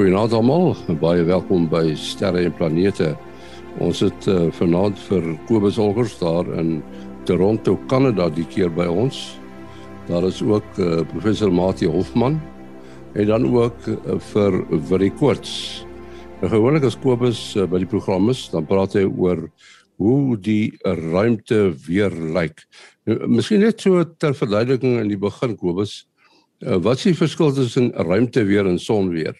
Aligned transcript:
Goeienaand 0.00 0.32
almal, 0.32 0.70
baie 0.96 1.26
welkom 1.28 1.66
by 1.68 1.90
Sterre 1.92 2.46
en 2.48 2.54
Planete. 2.56 3.10
Ons 3.84 3.98
het 4.00 4.28
uh, 4.32 4.46
vanaand 4.56 4.96
vir 5.10 5.26
Kobus 5.44 5.76
Olgers 5.76 6.14
daar 6.16 6.48
in 6.56 6.78
Toronto, 7.28 7.74
Kanada 7.90 8.30
die 8.32 8.46
keer 8.48 8.72
by 8.72 8.86
ons. 8.88 9.18
Daar 10.08 10.24
is 10.24 10.38
ook 10.40 10.64
uh, 10.80 11.02
professor 11.10 11.52
Mati 11.52 11.84
Hofman 11.84 12.38
en 13.12 13.28
dan 13.28 13.44
ook 13.44 13.90
uh, 13.92 14.16
vir 14.30 14.56
Willie 14.88 15.12
Koorts. 15.20 15.52
Nou 16.40 16.48
gewoonlik 16.54 16.88
as 16.88 16.96
Kobus 17.04 17.44
uh, 17.60 17.68
by 17.68 17.82
die 17.84 17.90
program 17.92 18.32
is, 18.32 18.46
dan 18.54 18.64
praat 18.72 18.96
hy 18.96 19.04
oor 19.04 19.50
hoe 20.00 20.40
die 20.40 20.80
ruimte 21.12 21.74
weer 21.84 22.08
lyk. 22.08 22.64
Nou, 23.04 23.20
miskien 23.36 23.60
net 23.66 23.84
so 23.84 24.00
ter 24.16 24.32
verduideliking 24.32 24.96
in 25.04 25.12
die 25.12 25.20
begin 25.20 25.60
Kobus, 25.60 26.06
uh, 26.64 26.80
wat 26.80 27.04
is 27.04 27.10
die 27.12 27.16
verskil 27.20 27.52
tussen 27.60 27.92
ruimte 28.08 28.48
weer 28.48 28.64
en 28.64 28.80
son 28.80 29.12
weer? 29.12 29.36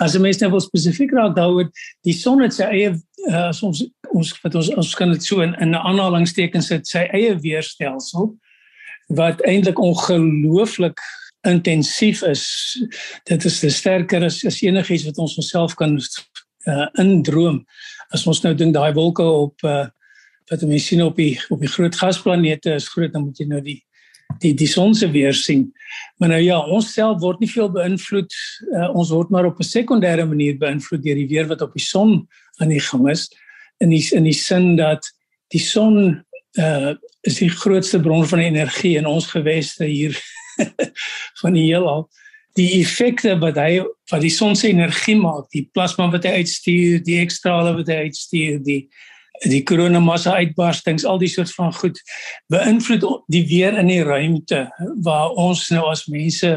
As 0.00 0.14
jy 0.14 0.22
mens 0.22 0.40
nou 0.42 0.50
wil 0.50 0.64
spesifiek 0.64 1.12
raak 1.16 1.36
daaroor 1.36 1.70
die 2.06 2.16
son 2.16 2.42
het 2.44 2.54
sy 2.54 2.68
eie 2.70 2.90
uh, 2.92 3.48
as 3.48 3.62
ons 3.62 3.84
ons 4.14 4.32
wat 4.42 4.54
ons 4.54 4.70
ons 4.80 4.94
kan 4.98 5.12
dit 5.12 5.24
so 5.24 5.40
in 5.44 5.54
in 5.62 5.74
'n 5.74 5.86
aanhalingstekens 5.90 6.70
sit 6.72 6.86
sy 6.86 7.06
eie 7.12 7.34
weerstelsel 7.42 8.34
wat 9.08 9.40
eintlik 9.48 9.78
ongelooflik 9.80 11.00
intensief 11.46 12.22
is. 12.22 12.44
Dit 13.24 13.44
is 13.44 13.60
te 13.60 13.70
sterker 13.70 14.24
as 14.24 14.42
as 14.46 14.60
enigiets 14.62 15.06
wat 15.08 15.20
ons 15.22 15.36
onsself 15.40 15.74
kan 15.78 15.96
uh, 15.98 16.86
indroom. 17.00 17.62
As 18.12 18.26
ons 18.26 18.42
nou 18.44 18.54
dink 18.54 18.74
daai 18.74 18.92
wolke 18.96 19.22
op 19.22 19.64
uh, 19.64 19.86
wat 20.48 20.64
mense 20.64 20.86
sien 20.86 21.04
op 21.04 21.16
die 21.16 21.36
op 21.52 21.60
die 21.60 21.70
groot 21.70 21.96
gasplanete 21.96 22.74
is 22.74 22.88
groot 22.88 23.12
dan 23.12 23.28
moet 23.28 23.38
jy 23.38 23.48
nou 23.48 23.60
die 23.64 23.80
die 24.42 24.54
die 24.54 24.68
son 24.68 24.94
se 24.94 25.10
weer 25.10 25.34
sien. 25.34 25.68
Maar 26.18 26.28
nou 26.28 26.40
ja, 26.42 26.58
ons 26.60 26.92
self 26.92 27.20
word 27.22 27.40
nie 27.40 27.50
veel 27.50 27.70
beïnvloed. 27.72 28.34
Uh, 28.74 28.88
ons 28.94 29.10
word 29.14 29.30
maar 29.30 29.48
op 29.48 29.58
'n 29.58 29.66
sekondêre 29.66 30.26
manier 30.26 30.58
beïnvloed 30.58 31.02
deur 31.02 31.14
die 31.14 31.28
weer 31.28 31.46
wat 31.46 31.62
op 31.62 31.72
die 31.72 31.84
son 31.84 32.28
aan 32.60 32.68
die 32.68 32.80
gang 32.80 33.08
is. 33.08 33.28
In 33.80 33.90
die 33.90 34.04
in 34.12 34.24
die 34.24 34.36
sin 34.36 34.76
dat 34.76 35.04
die 35.48 35.60
son 35.60 36.24
uh 36.58 36.94
is 37.26 37.38
die 37.38 37.50
grootste 37.50 38.00
bron 38.00 38.26
van 38.26 38.38
energie 38.38 38.96
in 38.96 39.06
ons 39.06 39.26
geweste 39.26 39.84
hier 39.84 40.14
van 41.42 41.52
die 41.52 41.66
heelal. 41.66 42.08
Die 42.54 42.80
effekte 42.80 43.38
wat 43.38 43.56
hy 43.56 43.82
wat 44.10 44.20
die 44.20 44.32
son 44.32 44.56
se 44.56 44.68
energie 44.68 45.16
maak, 45.16 45.50
die 45.50 45.68
plasma 45.72 46.10
wat 46.10 46.24
hy 46.24 46.40
uitstuur, 46.42 47.02
die 47.04 47.20
ekstrale 47.20 47.74
wat 47.76 47.88
hy 47.88 48.08
uitstuur, 48.08 48.62
die 48.64 48.88
die 49.46 49.62
koronamassa 49.62 50.34
uitbarstings 50.40 51.04
al 51.06 51.18
die 51.18 51.30
soort 51.30 51.52
van 51.54 51.72
goed 51.74 52.00
beïnvloed 52.52 53.04
die 53.30 53.44
weer 53.46 53.76
in 53.78 53.90
die 53.90 54.02
ruimte 54.02 54.66
waar 55.04 55.30
ons 55.38 55.68
nou 55.70 55.84
as 55.90 56.06
mense 56.06 56.50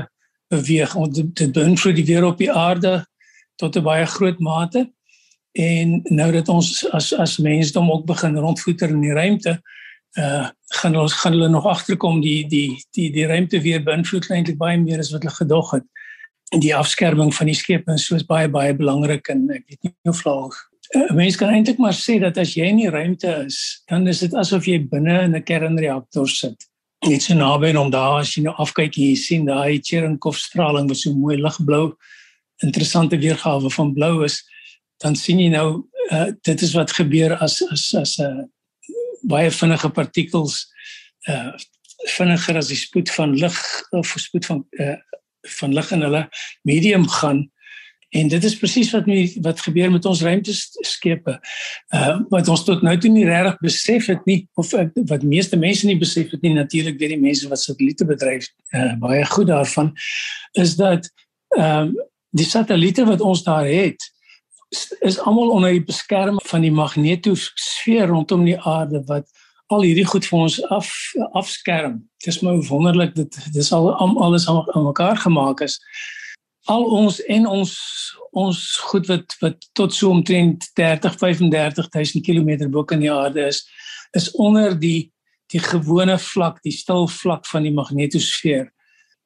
beweeg. 0.51 0.95
Ons 0.95 1.21
dit 1.21 1.53
beïnvloed 1.53 1.99
die 1.99 2.07
weer 2.07 2.25
op 2.25 2.41
die 2.41 2.51
aarde 2.51 3.05
tot 3.61 3.75
'n 3.77 3.83
baie 3.83 4.05
groot 4.05 4.39
mate. 4.39 4.89
En 5.51 6.01
nou 6.03 6.31
dat 6.31 6.49
ons 6.49 6.89
as 6.91 7.13
as 7.13 7.37
mensdom 7.37 7.91
ook 7.91 8.05
begin 8.05 8.37
rondvoeter 8.37 8.89
in 8.89 9.01
die 9.01 9.13
ruimte 9.13 9.61
uh 10.19 10.49
gaan 10.71 10.95
ons 10.95 11.13
gaan 11.13 11.31
hulle 11.31 11.49
nog 11.49 11.65
agterkom 11.65 12.21
die 12.21 12.47
die 12.47 12.83
die 12.91 13.11
die 13.11 13.25
ruimte 13.27 13.61
weer 13.61 13.83
beïnvloed 13.83 14.29
eintlik 14.29 14.57
baie 14.57 14.77
meer 14.77 14.99
as 14.99 15.11
wat 15.11 15.23
hulle 15.23 15.35
gedog 15.35 15.71
het. 15.71 15.83
En 16.51 16.59
die 16.59 16.75
afskerming 16.75 17.35
van 17.35 17.45
die 17.45 17.55
skepe 17.55 17.93
is 17.93 18.05
soos 18.05 18.25
baie 18.25 18.49
baie 18.49 18.73
belangrik 18.75 19.27
en 19.27 19.49
ek 19.49 19.63
weet 19.67 19.83
nie 19.83 19.93
hoe 20.03 20.13
vlaag 20.13 20.70
'n 20.93 21.15
mens 21.15 21.35
kan 21.35 21.49
eintlik 21.49 21.77
maar 21.77 21.95
sê 21.95 22.19
dat 22.19 22.37
as 22.37 22.53
jy 22.55 22.67
in 22.67 22.81
die 22.83 22.89
ruimte 22.89 23.45
is, 23.45 23.83
dan 23.87 24.07
is 24.07 24.19
dit 24.19 24.33
asof 24.33 24.65
jy 24.67 24.79
binne 24.89 25.21
in 25.23 25.35
'n 25.35 25.43
kernreaktor 25.43 26.27
sit. 26.27 26.67
Net 27.07 27.21
so 27.21 27.33
naby 27.33 27.75
om 27.75 27.89
daar 27.89 28.19
as 28.19 28.35
jy 28.35 28.43
nou 28.43 28.55
afkyk 28.57 28.97
en 28.97 29.03
jy 29.03 29.15
sien 29.15 29.45
daai 29.45 29.79
Cherenkov 29.81 30.35
straling 30.35 30.89
wat 30.89 30.97
so 30.97 31.13
mooi 31.13 31.37
ligblou 31.37 31.95
interessante 32.63 33.17
weergawe 33.17 33.69
van 33.69 33.93
blou 33.93 34.23
is, 34.23 34.43
dan 35.01 35.15
sien 35.15 35.39
jy 35.39 35.49
nou 35.49 35.83
uh, 36.11 36.29
dit 36.43 36.61
is 36.61 36.73
wat 36.77 36.91
gebeur 36.91 37.37
as 37.41 37.61
as 37.71 37.93
as 37.95 38.17
'n 38.19 38.23
uh, 38.23 38.43
baie 39.23 39.51
vinnige 39.51 39.89
partikels 39.89 40.67
uh 41.29 41.53
vinniger 42.17 42.57
as 42.57 42.67
die 42.67 42.79
spoed 42.79 43.09
van 43.13 43.35
lig 43.37 43.57
of 43.91 44.13
spoed 44.17 44.45
van 44.45 44.65
uh 44.79 44.97
van 45.59 45.73
lig 45.73 45.91
in 45.91 46.01
hulle 46.01 46.29
medium 46.63 47.07
gaan 47.07 47.51
En 48.11 48.27
dit 48.27 48.43
is 48.43 48.57
presies 48.59 48.91
wat 48.91 49.05
nu 49.05 49.21
wat 49.41 49.61
gebeur 49.63 49.91
met 49.91 50.05
ons 50.05 50.21
ruimteskepe. 50.21 51.37
Uh 51.95 52.19
wat 52.29 52.47
ons 52.51 52.63
tot 52.67 52.81
nou 52.83 52.95
toe 52.99 53.11
nie 53.11 53.25
regtig 53.25 53.59
besef 53.63 54.09
het 54.11 54.25
nie 54.27 54.41
of 54.59 54.73
uh, 54.73 54.87
wat 55.07 55.23
meeste 55.23 55.59
mense 55.59 55.87
nie 55.87 55.97
besef 55.99 56.31
het 56.35 56.41
nie 56.43 56.53
natuurlik 56.53 56.99
deur 56.99 57.13
die 57.15 57.21
mense 57.21 57.47
wat 57.47 57.63
satelliete 57.63 58.05
bedryf 58.05 58.49
uh 58.75 58.93
baie 58.99 59.25
goed 59.31 59.47
daarvan 59.47 59.93
is 60.59 60.75
dat 60.75 61.07
ehm 61.57 61.93
uh, 61.93 62.07
die 62.31 62.47
satelliete 62.47 63.05
wat 63.05 63.21
ons 63.21 63.43
daar 63.43 63.67
het 63.67 64.11
is 64.99 65.19
almal 65.19 65.49
onder 65.51 65.71
die 65.71 65.83
beskerming 65.83 66.43
van 66.47 66.61
die 66.63 66.71
magnetosfeer 66.71 68.07
rondom 68.07 68.45
die 68.47 68.59
aarde 68.59 69.03
wat 69.07 69.27
al 69.67 69.83
hierdie 69.87 70.07
goed 70.07 70.27
vir 70.27 70.39
ons 70.39 70.59
af 70.71 70.87
afskerm. 71.31 71.99
Dit 72.23 72.33
is 72.33 72.39
my 72.43 72.55
wonderlik 72.67 73.15
dit 73.15 73.35
dis 73.55 73.71
al 73.75 73.91
alles 73.95 74.47
aan 74.47 74.87
mekaar 74.87 75.17
gemaak 75.17 75.63
is 75.67 75.79
al 76.69 76.83
ons 76.83 77.21
en 77.25 77.47
ons 77.47 77.71
ons 78.31 78.59
goed 78.91 79.07
wat 79.07 79.35
wat 79.41 79.69
tot 79.73 79.93
so 79.93 80.09
omtrent 80.09 80.69
30 80.77 81.17
35000 81.17 82.23
km 82.25 82.69
bo 82.71 82.83
kan 82.83 82.99
die 82.99 83.11
aarde 83.11 83.47
is 83.47 83.65
is 84.17 84.31
onder 84.31 84.79
die 84.79 85.11
die 85.51 85.59
gewone 85.59 86.15
vlak, 86.19 86.61
die 86.63 86.71
stil 86.71 87.09
vlak 87.11 87.43
van 87.51 87.65
die 87.67 87.73
magnetosfeer. 87.75 88.69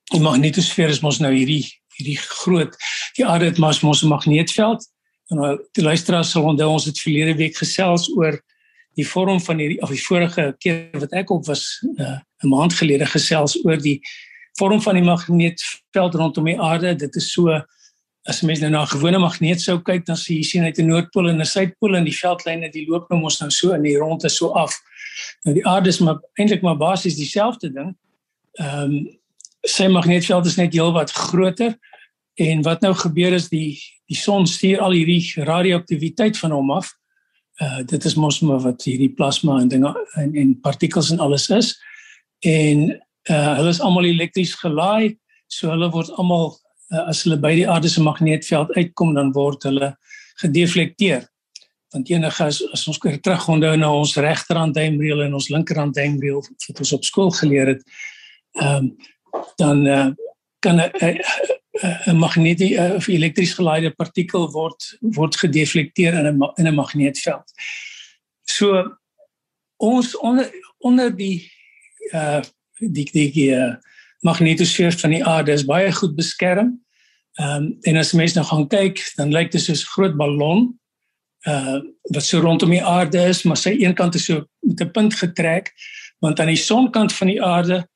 Die 0.09 0.21
magnetosfeer 0.21 0.89
is 0.89 1.03
mos 1.05 1.19
nou 1.21 1.29
hierdie 1.33 1.65
hierdie 1.95 2.17
groot 2.17 2.73
die 3.15 3.25
aarde 3.25 3.51
het 3.51 3.61
mos 3.61 3.83
mos 3.85 4.03
'n 4.03 4.11
magneetveld. 4.11 4.81
En 5.29 5.37
nou 5.37 5.51
die 5.73 5.83
luisteraars 5.83 6.31
sal 6.31 6.43
onthou 6.43 6.69
ons 6.69 6.85
het 6.85 6.99
verlede 6.99 7.35
week 7.37 7.57
gesels 7.57 8.09
oor 8.17 8.41
die 8.95 9.07
vorm 9.07 9.39
van 9.41 9.59
hierdie 9.59 9.81
of 9.81 9.89
die 9.89 10.03
vorige 10.03 10.55
keer 10.59 10.89
wat 10.99 11.13
ek 11.13 11.29
op 11.29 11.45
was 11.45 11.81
uh, 11.97 12.19
'n 12.43 12.49
maand 12.49 12.73
gelede 12.73 13.05
gesels 13.05 13.57
oor 13.65 13.77
die 13.77 14.01
vorm 14.59 14.81
van 14.81 14.95
die 14.95 15.03
magneetveld 15.03 16.15
rondom 16.15 16.45
die 16.45 16.59
aarde. 16.61 16.95
Dit 16.95 17.15
is 17.15 17.31
so 17.31 17.61
as 18.25 18.41
mens 18.41 18.59
nou 18.59 18.71
na 18.71 18.81
'n 18.81 18.87
gewone 18.87 19.19
magneet 19.19 19.61
sou 19.61 19.77
kyk, 19.79 20.05
dan 20.05 20.17
sien 20.17 20.37
jy 20.37 20.43
sien 20.43 20.63
uit 20.63 20.79
'n 20.79 20.87
noordpool 20.87 21.29
en 21.29 21.41
'n 21.41 21.45
suidpool 21.45 21.95
en 21.95 22.03
die 22.03 22.17
veldlyne 22.17 22.71
die 22.71 22.87
loop 22.87 23.09
nou 23.09 23.19
mos 23.19 23.39
nou 23.39 23.49
so 23.51 23.73
in 23.73 23.83
die 23.83 23.97
ronde 23.97 24.29
so 24.29 24.49
af. 24.49 24.73
Nou 25.43 25.53
die 25.53 25.65
aarde 25.67 25.89
is 25.89 25.99
maar 25.99 26.19
eintlik 26.33 26.61
maar 26.61 26.77
basies 26.77 27.15
dieselfde 27.15 27.71
ding. 27.71 27.95
Ehm 28.53 28.81
um, 28.81 29.19
sy 29.61 29.87
magneetveld 29.87 30.45
is 30.45 30.57
net 30.57 30.73
heelwat 30.73 31.11
groter 31.11 31.77
en 32.35 32.61
wat 32.61 32.81
nou 32.81 32.93
gebeur 32.93 33.33
is 33.33 33.49
die 33.49 33.79
die 34.05 34.17
son 34.17 34.45
stuur 34.47 34.79
al 34.79 34.91
hierdie 34.91 35.43
radioaktiwiteit 35.43 36.37
van 36.37 36.51
hom 36.51 36.71
af. 36.71 36.93
Uh 37.61 37.83
dit 37.85 38.05
is 38.05 38.15
mos 38.15 38.39
maar 38.39 38.59
wat 38.59 38.83
hierdie 38.83 39.13
plasma 39.13 39.59
en 39.59 39.67
dinge 39.67 39.93
en, 40.15 40.35
en 40.35 40.59
partikels 40.59 41.11
en 41.11 41.19
alles 41.19 41.49
is. 41.49 41.75
En 42.39 43.04
uh 43.29 43.53
hulle 43.57 43.69
is 43.69 43.81
almal 43.81 44.05
elektries 44.05 44.55
gelaai 44.55 45.17
so 45.47 45.69
hulle 45.69 45.89
word 45.93 46.11
almal 46.17 46.57
uh, 46.91 47.07
as 47.09 47.23
hulle 47.25 47.37
by 47.41 47.53
die 47.55 47.69
aarde 47.69 47.89
se 47.89 48.01
magneetveld 48.01 48.73
uitkom 48.75 49.15
dan 49.15 49.31
word 49.33 49.63
hulle 49.63 49.95
gedeflekteer. 50.41 51.23
Want 51.93 52.09
enige 52.11 52.43
as, 52.43 52.59
as 52.75 52.87
ons 52.91 52.99
kyk 52.99 53.21
terug 53.23 53.47
onthou 53.49 53.75
na 53.79 53.91
ons 53.93 54.15
regterhand 54.19 54.75
duimreël 54.75 55.23
en 55.25 55.37
ons 55.37 55.49
linkerhand 55.49 55.95
duimreël 55.95 56.41
wat 56.43 56.79
ons 56.83 56.93
op 56.97 57.07
skool 57.07 57.31
geleer 57.41 57.75
het 57.75 57.83
ehm 58.61 58.89
um, 58.89 58.95
dan 59.59 59.87
uh, 59.87 60.09
kan 60.63 60.79
'n 60.79 61.19
'n 61.83 62.17
magnetie 62.17 62.95
of 62.95 63.07
elektries 63.07 63.53
gelaaide 63.53 63.91
partikel 63.91 64.51
word 64.51 64.97
word 64.99 65.35
gedeflekteer 65.35 66.13
in 66.13 66.27
'n 66.27 66.51
in 66.55 66.67
'n 66.67 66.75
magneetveld. 66.75 67.51
So 68.43 68.97
ons 69.77 70.17
onder 70.17 70.51
onder 70.79 71.15
die 71.15 71.51
uh 72.13 72.43
die 72.79 73.09
die, 73.11 73.49
uh, 73.55 73.75
magnetosfeer 74.25 74.95
van 74.99 75.13
die 75.13 75.25
aarde 75.25 75.53
is 75.53 75.65
baie 75.65 75.91
goed 75.93 76.15
beskerm. 76.15 76.75
Ehm 77.39 77.63
um, 77.63 77.77
en 77.83 77.97
as 77.99 78.13
mense 78.13 78.37
nou 78.37 78.45
gaan 78.47 78.67
kyk, 78.71 79.01
dan 79.19 79.33
lyk 79.35 79.51
dit 79.51 79.61
soos 79.61 79.83
'n 79.83 79.91
groot 79.95 80.15
ballon 80.17 80.79
uh 81.47 81.81
wat 82.13 82.23
so 82.23 82.39
rondom 82.39 82.69
die 82.69 82.83
aarde 82.83 83.19
is, 83.27 83.43
maar 83.43 83.57
sy 83.57 83.75
een 83.79 83.93
kant 83.93 84.15
is 84.15 84.25
so 84.25 84.45
met 84.61 84.81
'n 84.81 84.91
punt 84.91 85.13
getrek, 85.13 85.73
want 86.19 86.39
aan 86.39 86.53
die 86.53 86.63
sonkant 86.69 87.13
van 87.13 87.27
die 87.27 87.41
aarde 87.43 87.87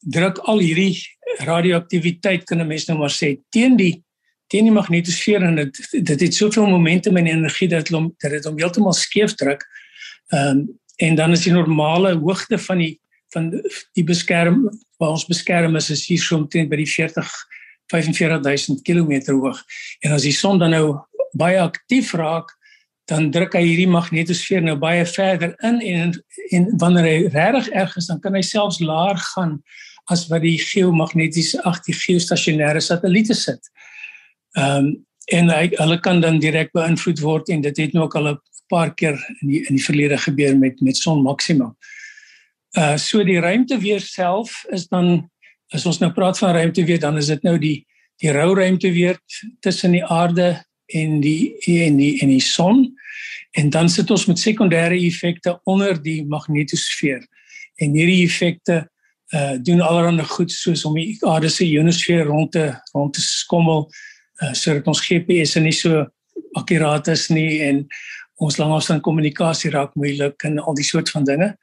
druk 0.00 0.38
al 0.38 0.58
hierdie 0.58 1.00
radioaktiwiteit 1.44 2.44
kan 2.44 2.60
'n 2.60 2.66
mens 2.66 2.86
nou 2.86 2.98
maar 2.98 3.12
sê 3.12 3.36
teen 3.50 3.76
die 3.76 4.02
teen 4.46 4.64
die 4.64 4.72
magnetosfeer 4.72 5.42
en 5.42 5.56
dit 5.56 5.88
dit 5.90 6.20
het 6.20 6.34
soveel 6.34 6.66
momentum 6.66 7.16
en 7.16 7.26
energie 7.26 7.68
dat 7.68 7.88
hom 7.88 8.14
dat 8.18 8.30
dit 8.30 8.44
hom 8.44 8.58
heeltemal 8.58 8.92
skeef 8.92 9.34
druk. 9.34 9.64
Ehm 10.28 10.48
um, 10.48 10.78
en 10.96 11.14
dan 11.14 11.32
is 11.32 11.42
die 11.42 11.52
normale 11.52 12.14
hoogte 12.14 12.58
van 12.58 12.78
die 12.78 13.00
van 13.34 13.50
die 13.94 14.04
beskerm 14.06 14.68
waar 15.02 15.14
ons 15.16 15.26
beskerm 15.26 15.76
is 15.76 15.90
is 15.90 16.06
hier 16.06 16.22
so 16.22 16.38
omtrent 16.38 16.70
by 16.70 16.80
die 16.80 16.90
40 16.90 17.30
45000 17.92 18.82
km 18.82 19.18
hoog. 19.28 19.58
En 20.00 20.14
as 20.16 20.24
die 20.24 20.32
son 20.32 20.58
dan 20.58 20.72
nou 20.72 20.94
baie 21.36 21.60
aktief 21.60 22.14
raak, 22.16 22.48
dan 23.10 23.28
druk 23.30 23.52
hy 23.58 23.60
hierdie 23.66 23.90
magnetosfeer 23.90 24.62
nou 24.64 24.76
baie 24.80 25.04
verder 25.06 25.52
in 25.66 25.80
en 25.84 26.14
en 26.56 26.68
wanneer 26.80 27.08
hy 27.08 27.16
regtig 27.34 27.68
erg 27.76 27.96
is, 28.00 28.08
dan 28.08 28.20
kan 28.24 28.36
hy 28.36 28.42
selfs 28.44 28.80
laer 28.80 29.20
gaan 29.34 29.58
as 30.12 30.26
wat 30.30 30.44
die 30.44 30.56
geomagnetiese 30.60 31.60
ag 31.68 31.80
die 31.84 31.96
geostasionêre 31.96 32.80
satelliete 32.84 33.36
sit. 33.36 33.60
Ehm 34.56 34.86
um, 34.86 34.94
en 35.32 35.48
hy, 35.48 35.70
hulle 35.78 35.96
kan 36.04 36.18
dan 36.20 36.36
direk 36.36 36.68
beïnvloed 36.76 37.22
word 37.24 37.48
en 37.48 37.62
dit 37.64 37.78
het 37.80 37.94
nou 37.96 38.02
ook 38.04 38.16
al 38.20 38.26
'n 38.28 38.40
paar 38.68 38.90
keer 38.94 39.16
in 39.40 39.48
die 39.48 39.60
in 39.68 39.76
die 39.78 39.84
verlede 39.84 40.18
gebeur 40.18 40.56
met 40.56 40.80
met 40.80 40.96
son 40.96 41.22
maksimum. 41.22 41.72
Uh 42.74 42.96
so 42.98 43.22
die 43.24 43.38
ruimte 43.40 43.78
weer 43.78 44.00
self 44.00 44.64
is 44.74 44.88
dan 44.90 45.30
as 45.74 45.86
ons 45.86 46.00
nou 46.02 46.10
praat 46.12 46.38
van 46.38 46.54
ruimte 46.54 46.84
weer 46.84 47.00
dan 47.00 47.16
is 47.16 47.30
dit 47.30 47.42
nou 47.46 47.58
die 47.58 47.84
die 48.22 48.32
rou 48.34 48.54
ruimte 48.54 48.90
weer 48.92 49.18
tussen 49.60 49.94
die 49.94 50.04
aarde 50.04 50.64
en 50.86 51.20
die 51.20 51.54
en 51.66 51.96
die 51.96 52.18
en 52.22 52.32
die 52.34 52.42
son 52.42 52.88
en 53.54 53.70
dan 53.70 53.88
sit 53.88 54.10
ons 54.10 54.26
met 54.26 54.38
sekondêre 54.38 54.98
effekte 54.98 55.54
onder 55.70 56.02
die 56.02 56.24
magnetosfeer 56.26 57.22
en 57.82 57.94
hierdie 57.94 58.24
effekte 58.26 58.82
uh 59.34 59.54
doen 59.66 59.80
allerlei 59.80 60.26
goed 60.30 60.52
soos 60.52 60.84
om 60.84 60.98
die 60.98 61.16
aarde 61.26 61.48
se 61.48 61.64
ionosfeer 61.64 62.26
rond 62.26 62.52
te 62.52 62.66
rond 62.92 63.14
te 63.14 63.22
skommel 63.22 63.88
uh 64.42 64.52
sodat 64.52 64.90
ons 64.90 65.06
GPS 65.06 65.56
nie 65.62 65.74
so 65.74 66.04
akkuraat 66.58 67.08
is 67.08 67.28
nie 67.30 67.62
en 67.62 67.84
ons 68.42 68.58
langafstand 68.58 69.02
kommunikasie 69.02 69.70
raak 69.70 69.94
moeilik 69.98 70.46
en 70.46 70.58
al 70.58 70.74
die 70.74 70.86
soort 70.86 71.10
van 71.14 71.26
dinge. 71.26 71.54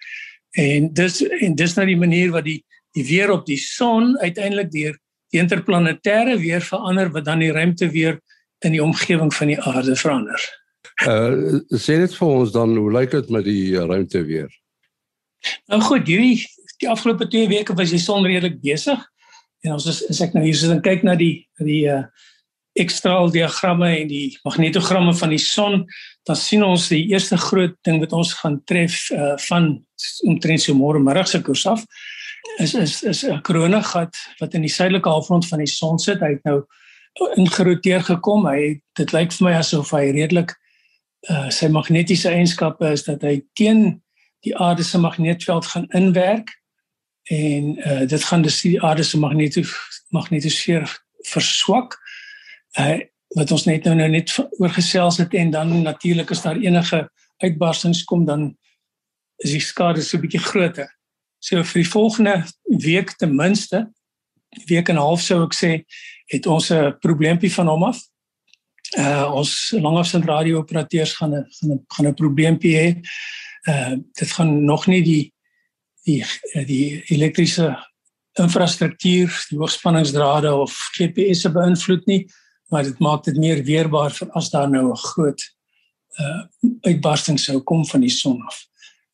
En 0.59 0.93
dis 0.93 1.21
en 1.27 1.55
dis 1.55 1.75
nou 1.75 1.85
die 1.87 1.99
manier 1.99 2.31
wat 2.31 2.47
die 2.47 2.59
die 2.91 3.05
weer 3.07 3.31
op 3.31 3.45
die 3.47 3.59
son 3.59 4.17
uiteindelik 4.19 4.71
deur 4.71 4.97
die 5.31 5.39
interplanetêre 5.39 6.35
weer 6.41 6.61
verander 6.61 7.11
wat 7.11 7.25
dan 7.25 7.39
die 7.39 7.51
ruimte 7.55 7.87
weer 7.89 8.19
in 8.65 8.75
die 8.75 8.83
omgewing 8.83 9.31
van 9.33 9.47
die 9.47 9.59
aarde 9.61 9.95
verander. 9.95 10.41
Uh 11.07 11.61
sê 11.79 12.01
dit 12.01 12.17
vir 12.17 12.27
ons 12.27 12.51
dan 12.51 12.75
hoe 12.75 12.91
lyk 12.91 13.15
dit 13.15 13.29
met 13.31 13.47
die 13.47 13.79
ruimte 13.79 14.25
weer? 14.27 14.51
Nou 15.71 15.79
goed, 15.81 16.03
hierdie 16.07 16.43
die 16.81 16.89
afgelope 16.89 17.27
2 17.29 17.47
weke 17.47 17.77
was 17.77 17.93
die 17.93 18.01
son 18.01 18.25
redelik 18.25 18.59
besig. 18.61 18.99
En 19.61 19.77
ons 19.77 19.85
is, 19.87 20.01
is 20.09 20.21
ek 20.25 20.33
nou 20.33 20.43
hier 20.43 20.57
so 20.57 20.67
dan 20.67 20.81
kyk 20.83 21.05
na 21.05 21.15
die 21.15 21.47
die 21.61 21.85
uh 21.89 22.03
ekstraal 22.73 23.31
diagramme 23.31 23.89
en 23.97 24.07
die 24.07 24.37
magnetogramme 24.43 25.13
van 25.13 25.29
die 25.29 25.41
son, 25.41 25.85
dan 26.27 26.35
sien 26.35 26.63
ons 26.63 26.87
die 26.87 27.03
eerste 27.11 27.37
groot 27.37 27.75
ding 27.83 27.99
wat 27.99 28.13
ons 28.13 28.33
gaan 28.33 28.61
tref 28.65 29.09
uh 29.11 29.35
van 29.49 29.73
omtrent 30.25 30.61
so 30.61 30.73
môre 30.73 30.99
middag 30.99 31.27
se 31.27 31.41
koers 31.41 31.65
af 31.67 31.85
is 32.57 32.73
is 32.73 33.03
is 33.03 33.23
'n 33.23 33.41
koronagat 33.41 34.15
wat 34.39 34.53
in 34.53 34.61
die 34.61 34.75
suidelike 34.77 35.09
halfrond 35.09 35.47
van 35.47 35.59
die 35.59 35.67
son 35.67 35.99
sit. 35.99 36.19
Hy 36.19 36.29
het 36.29 36.43
nou 36.43 36.63
ingeroteer 37.35 38.03
gekom. 38.03 38.47
Hy 38.47 38.81
dit 38.93 39.11
lyk 39.11 39.31
vir 39.31 39.47
my 39.47 39.53
asof 39.53 39.91
hy 39.91 40.11
redelik 40.11 40.55
uh 41.29 41.49
sy 41.49 41.67
magnetiese 41.67 42.29
eienskappe 42.29 42.91
is 42.91 43.03
dat 43.03 43.21
hy 43.21 43.41
teen 43.53 44.01
die 44.41 44.55
aarde 44.57 44.83
se 44.83 44.97
magnetveld 44.97 45.65
gaan 45.65 45.87
inwerk 45.93 46.49
en 47.29 47.77
uh 47.77 48.05
dit 48.05 48.23
gaan 48.23 48.41
dus 48.41 48.61
die 48.61 48.81
aarde 48.81 49.03
se 49.03 49.17
magnetosfeer 50.09 50.87
verswak. 51.23 51.97
Uh 52.79 52.99
wat 53.31 53.51
ons 53.55 53.63
net 53.63 53.85
nou 53.87 53.93
nou 53.95 54.09
net 54.11 54.31
oorgesels 54.59 55.17
het 55.21 55.33
en 55.39 55.53
dan 55.53 55.69
natuurlik 55.85 56.31
as 56.31 56.41
daar 56.43 56.57
enige 56.59 56.97
uitbarstings 57.39 58.03
kom 58.03 58.25
dan 58.25 58.57
is 59.37 59.53
die 59.55 59.63
skade 59.63 60.01
so 60.01 60.17
'n 60.17 60.21
bietjie 60.21 60.43
groter. 60.43 60.89
So 61.39 61.63
vir 61.63 61.81
die 61.81 61.89
volgende 61.89 62.45
week 62.67 63.15
ten 63.17 63.35
minste 63.35 63.89
week 64.67 64.89
en 64.89 64.95
'n 64.95 65.01
half 65.01 65.21
sou 65.21 65.43
ek 65.43 65.55
sê 65.55 65.83
het 66.27 66.45
ons 66.45 66.71
'n 66.71 66.97
probleempie 66.99 67.53
van 67.53 67.67
hom 67.67 67.83
af. 67.83 67.99
Uh 68.97 69.31
ons 69.33 69.71
langafstand 69.71 70.25
radio-operateurs 70.25 71.13
gaan 71.13 71.33
'n 71.33 71.45
gaan 71.49 71.71
'n 71.71 71.85
gaan 71.87 72.07
'n 72.07 72.13
probleempie 72.13 72.75
hê. 72.75 72.99
Uh 73.69 73.95
dit 74.19 74.31
gaan 74.31 74.65
nog 74.65 74.87
nie 74.87 75.03
die 75.03 75.33
die 76.03 76.25
die 76.65 77.03
elektriese 77.07 77.77
infrastruktuur, 78.33 79.45
die 79.49 79.57
hoogspanningsdrade 79.57 80.53
of 80.53 80.71
GPS 80.95 81.41
se 81.41 81.51
beïnvloed 81.51 82.05
nie, 82.05 82.27
maar 82.71 82.83
dit 82.87 82.99
maak 82.99 83.23
dit 83.27 83.37
meer 83.37 83.63
weerbaar 83.67 84.13
vir 84.15 84.29
as 84.39 84.49
daar 84.49 84.69
nou 84.69 84.91
'n 84.91 85.03
groot 85.13 85.41
uh 86.19 86.41
uitbarsting 86.81 87.39
sou 87.39 87.59
kom 87.59 87.85
van 87.85 88.01
die 88.01 88.09
son 88.09 88.41
af. 88.47 88.65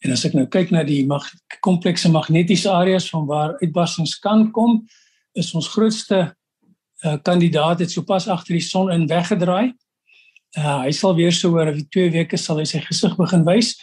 En 0.06 0.12
as 0.12 0.26
ek 0.26 0.34
nou 0.34 0.46
kyk 0.46 0.72
na 0.72 0.84
die 0.84 1.06
mag, 1.06 1.26
komplekse 1.66 2.10
magnetiese 2.10 2.70
areas 2.70 3.10
van 3.10 3.26
waar 3.26 3.56
uitbarstings 3.62 4.20
kan 4.20 4.52
kom, 4.52 4.88
is 5.34 5.54
ons 5.54 5.68
grootste 5.68 6.36
uh, 7.06 7.18
kandidaat 7.24 7.80
het 7.80 7.92
sopas 7.92 8.28
agter 8.28 8.58
die 8.58 8.66
son 8.66 8.92
in 8.94 9.08
weggedraai. 9.10 9.74
Uh, 10.58 10.82
hy 10.86 10.92
sal 10.92 11.16
weer 11.18 11.34
so 11.34 11.54
oor 11.54 11.74
2 11.74 12.12
weke 12.14 12.38
sal 12.38 12.62
hy 12.62 12.66
sy 12.66 12.82
gesig 12.86 13.18
begin 13.18 13.46
wys. 13.46 13.76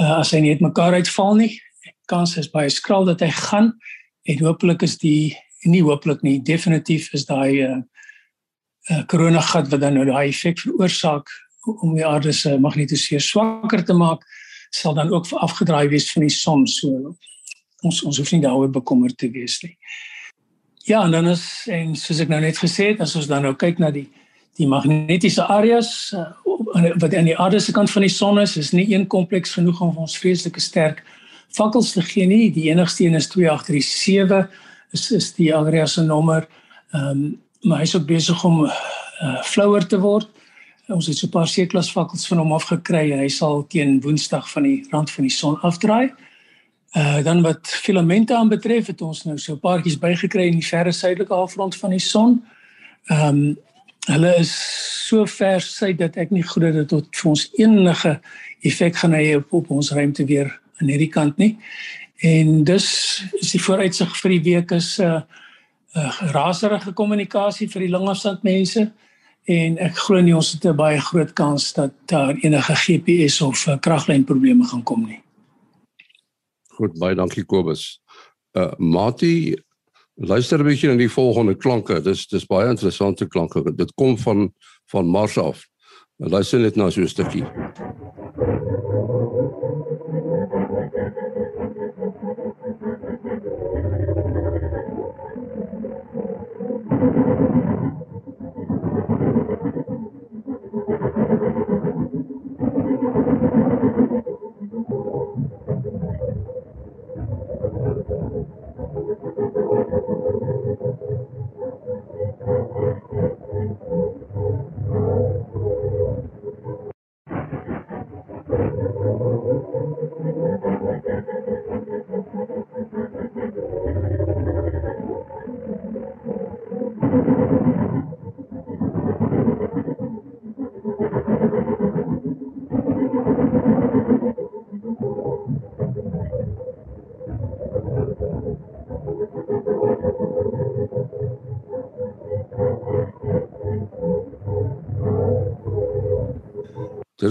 Uh, 0.00 0.18
as 0.18 0.32
hy 0.32 0.40
nie 0.40 0.54
uitmekaar 0.56 0.96
uitval 1.00 1.36
nie, 1.36 1.52
kans 2.08 2.36
is 2.40 2.50
baie 2.52 2.70
skraal 2.72 3.04
dat 3.08 3.20
hy 3.24 3.30
gaan 3.36 3.72
en 4.28 4.44
hopelik 4.44 4.82
is 4.86 4.98
die 4.98 5.36
nie 5.68 5.82
hopelik 5.84 6.24
nie, 6.26 6.40
definitief 6.42 7.12
is 7.14 7.26
daai 7.28 7.62
uh, 7.62 7.78
uh, 8.90 9.02
koronagat 9.06 9.70
wat 9.70 9.80
dan 9.80 9.98
nou 9.98 10.06
daai 10.08 10.28
effek 10.28 10.58
veroorsaak 10.58 11.30
om 11.80 11.94
die 11.94 12.06
aarde 12.06 12.32
se 12.34 12.56
magnetosfeer 12.58 13.22
swakker 13.22 13.84
te 13.86 13.94
maak, 13.94 14.24
sal 14.74 14.94
dan 14.94 15.12
ook 15.12 15.28
afgedraai 15.30 15.88
wees 15.92 16.10
van 16.12 16.26
die 16.26 16.34
son 16.34 16.66
so. 16.66 17.14
Ons 17.86 18.02
ons 18.06 18.18
hoef 18.18 18.32
nie 18.32 18.42
daaroor 18.42 18.70
bekommerd 18.70 19.18
te 19.18 19.30
wees 19.30 19.60
nie. 19.62 19.76
Ja, 20.86 21.04
en 21.04 21.10
dan 21.14 21.28
is 21.30 21.44
en 21.70 21.94
soos 21.96 22.22
ek 22.22 22.30
nou 22.32 22.40
net 22.42 22.58
gesê 22.58 22.90
het, 22.90 23.02
as 23.04 23.14
ons 23.18 23.28
dan 23.30 23.46
nou 23.46 23.54
kyk 23.54 23.78
na 23.82 23.92
die 23.94 24.08
die 24.60 24.66
magnetiese 24.68 25.46
areas 25.48 26.12
uh, 26.12 26.26
wat 27.00 27.14
aan 27.16 27.30
die 27.30 27.36
aarde 27.40 27.60
se 27.60 27.72
kant 27.72 27.88
van 27.90 28.04
die 28.04 28.12
son 28.12 28.40
is, 28.42 28.58
is 28.60 28.72
nie 28.76 28.84
een 28.90 29.06
kompleks 29.08 29.54
genoeg 29.56 29.80
om 29.80 30.02
ons 30.04 30.18
vreeslike 30.20 30.60
sterk 30.60 31.00
fakkels 31.56 31.94
te 31.94 32.02
gee 32.04 32.26
nie. 32.28 32.50
Die 32.52 32.68
enigste 32.68 33.06
een 33.06 33.16
is 33.16 33.30
2837 33.32 34.50
is 34.92 35.06
is 35.16 35.30
die 35.38 35.48
area 35.56 35.86
se 35.86 36.04
nommer. 36.04 36.48
Ehm 36.92 37.24
um, 37.24 37.40
maar 37.62 37.78
hy's 37.78 37.94
ook 37.96 38.06
besig 38.06 38.44
om 38.44 38.64
uh, 38.64 39.42
flouer 39.42 39.86
te 39.86 39.98
word. 40.00 40.28
Ons 40.92 41.06
het 41.06 41.16
so 41.16 41.26
'n 41.26 41.30
paar 41.30 41.46
C-klas 41.46 41.90
fakkels 41.90 42.26
van 42.26 42.38
hom 42.38 42.52
afgekry 42.52 43.12
en 43.12 43.18
hy 43.18 43.28
sal 43.28 43.66
teen 43.66 44.00
Woensdag 44.00 44.50
van 44.50 44.62
die 44.62 44.86
rand 44.90 45.10
van 45.10 45.24
die 45.24 45.32
son 45.32 45.60
afdraai. 45.60 46.10
Uh 46.92 47.22
dan 47.24 47.42
wat 47.42 47.68
filamente 47.68 48.36
aanbetref 48.36 48.86
het 48.86 49.00
ons 49.00 49.24
nou 49.24 49.38
so 49.38 49.52
'n 49.52 49.60
paartjies 49.60 49.98
bygekry 49.98 50.46
in 50.46 50.58
die 50.58 50.66
verre 50.66 50.92
suidelike 50.92 51.34
halfrond 51.34 51.76
van 51.76 51.90
die 51.90 51.98
son. 51.98 52.44
Ehm 53.06 53.28
um, 53.28 53.58
hulle 54.06 54.34
is 54.36 54.52
so 55.08 55.26
ver 55.26 55.60
suid 55.60 55.98
dat 55.98 56.16
ek 56.16 56.30
nie 56.30 56.42
glo 56.42 56.72
dit 56.72 56.90
vir 56.90 57.30
ons 57.30 57.50
enige 57.56 58.20
effek 58.62 58.96
gaan 58.96 59.12
hê 59.12 59.36
op, 59.36 59.52
op 59.52 59.70
ons 59.70 59.90
ruimte 59.90 60.24
weer 60.24 60.60
aan 60.80 60.88
hierdie 60.88 61.08
kant 61.08 61.36
nie. 61.36 61.58
En 62.22 62.64
dus 62.64 62.86
is 63.40 63.50
die 63.50 63.62
vooruitsig 63.62 64.16
vir 64.16 64.30
die 64.30 64.42
week 64.42 64.70
is 64.70 64.98
uh, 64.98 65.20
uh, 65.96 66.32
raserige 66.32 66.92
kommunikasie 66.92 67.68
vir 67.68 67.86
die 67.86 67.92
langafstand 67.92 68.42
mense 68.42 68.90
en 69.50 69.78
ek 69.82 69.96
glo 70.06 70.20
nie 70.22 70.36
ons 70.36 70.52
het 70.52 70.64
'n 70.64 70.76
baie 70.76 71.00
groot 71.00 71.32
kans 71.32 71.72
dat 71.72 71.92
daar 72.06 72.34
enige 72.42 72.74
GPS 72.74 73.40
of 73.40 73.66
uh, 73.66 73.76
kraglyn 73.78 74.24
probleme 74.24 74.64
gaan 74.64 74.82
kom 74.82 75.06
nie. 75.06 75.22
Goed, 76.78 76.98
baie 76.98 77.14
dankie 77.14 77.44
Kobus. 77.44 78.00
Uh 78.52 78.72
Mati, 78.78 79.56
luister 80.14 80.58
'n 80.58 80.66
bietjie 80.66 80.88
na 80.88 80.96
die 80.96 81.10
volgende 81.10 81.54
klanke. 81.54 82.00
Dis 82.00 82.26
dis 82.26 82.46
baie 82.46 82.68
interessante 82.68 83.26
klanke. 83.26 83.74
Dit 83.74 83.92
kom 83.94 84.18
van 84.18 84.52
van 84.90 85.06
Mars 85.06 85.38
af. 85.38 85.66
Luister 86.16 86.60
net 86.60 86.76
na 86.76 86.90
so 86.90 87.00
'n 87.00 87.08
stukkie. 87.08 87.44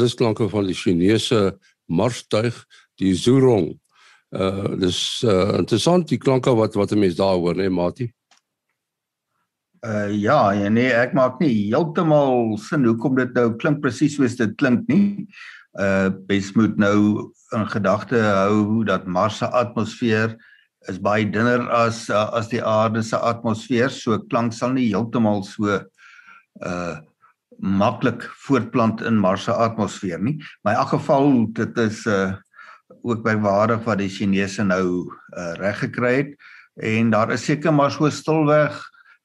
Dit 0.02 0.10
is 0.10 0.18
klanke 0.18 0.48
van 0.50 0.66
die 0.66 0.74
Chinese 0.74 1.60
marstuig, 1.86 2.56
die 2.98 3.12
zhurong. 3.14 3.68
Uh 4.34 4.72
dis 4.82 5.22
uh 5.28 5.60
interessant 5.60 6.08
die 6.10 6.18
klanke 6.18 6.50
wat 6.58 6.74
wat 6.80 6.92
'n 6.92 7.00
mens 7.04 7.20
daar 7.20 7.38
hoor, 7.38 7.54
né, 7.54 7.70
Mati? 7.70 8.08
Uh 9.86 10.10
ja, 10.10 10.52
ja, 10.58 10.70
nee, 10.70 10.90
ek 10.90 11.14
maak 11.14 11.38
nie 11.40 11.70
heeltemal 11.70 12.58
sin 12.58 12.86
hoekom 12.86 13.16
dit 13.16 13.30
nou 13.36 13.54
klink 13.62 13.82
presies 13.82 14.16
soos 14.18 14.36
dit 14.36 14.58
klink 14.58 14.88
nie. 14.90 15.28
Uh 15.78 16.10
mens 16.28 16.52
moet 16.56 16.78
nou 16.78 17.30
in 17.54 17.68
gedagte 17.70 18.18
hou 18.18 18.84
dat 18.84 19.06
Mars 19.06 19.38
se 19.38 19.46
atmosfeer 19.46 20.34
is 20.90 20.98
baie 20.98 21.30
dunner 21.30 21.70
as 21.70 22.10
uh, 22.10 22.32
as 22.34 22.50
die 22.50 22.64
aarde 22.64 23.04
se 23.04 23.18
atmosfeer, 23.18 23.90
so 23.90 24.18
klank 24.18 24.54
sal 24.54 24.74
nie 24.74 24.90
heeltemal 24.90 25.44
so 25.44 25.78
uh 26.66 26.98
maklik 27.62 28.24
voortplant 28.46 29.02
in 29.06 29.20
Mars 29.22 29.44
se 29.44 29.54
atmosfeer 29.54 30.22
nie. 30.22 30.38
Maar 30.62 30.74
in 30.74 30.80
elk 30.80 30.96
geval 30.98 31.46
dit 31.54 31.78
is 31.78 32.06
uh 32.06 32.34
ook 33.02 33.24
by 33.24 33.34
waardig 33.40 33.86
wat 33.88 33.98
die 34.02 34.12
Chinese 34.12 34.64
nou 34.64 35.08
uh 35.38 35.54
reg 35.58 35.80
gekry 35.80 36.16
het 36.16 36.34
en 36.76 37.10
daar 37.10 37.32
is 37.32 37.46
seker 37.46 37.74
maar 37.74 37.92
so 37.92 38.10
stilweg 38.10 38.78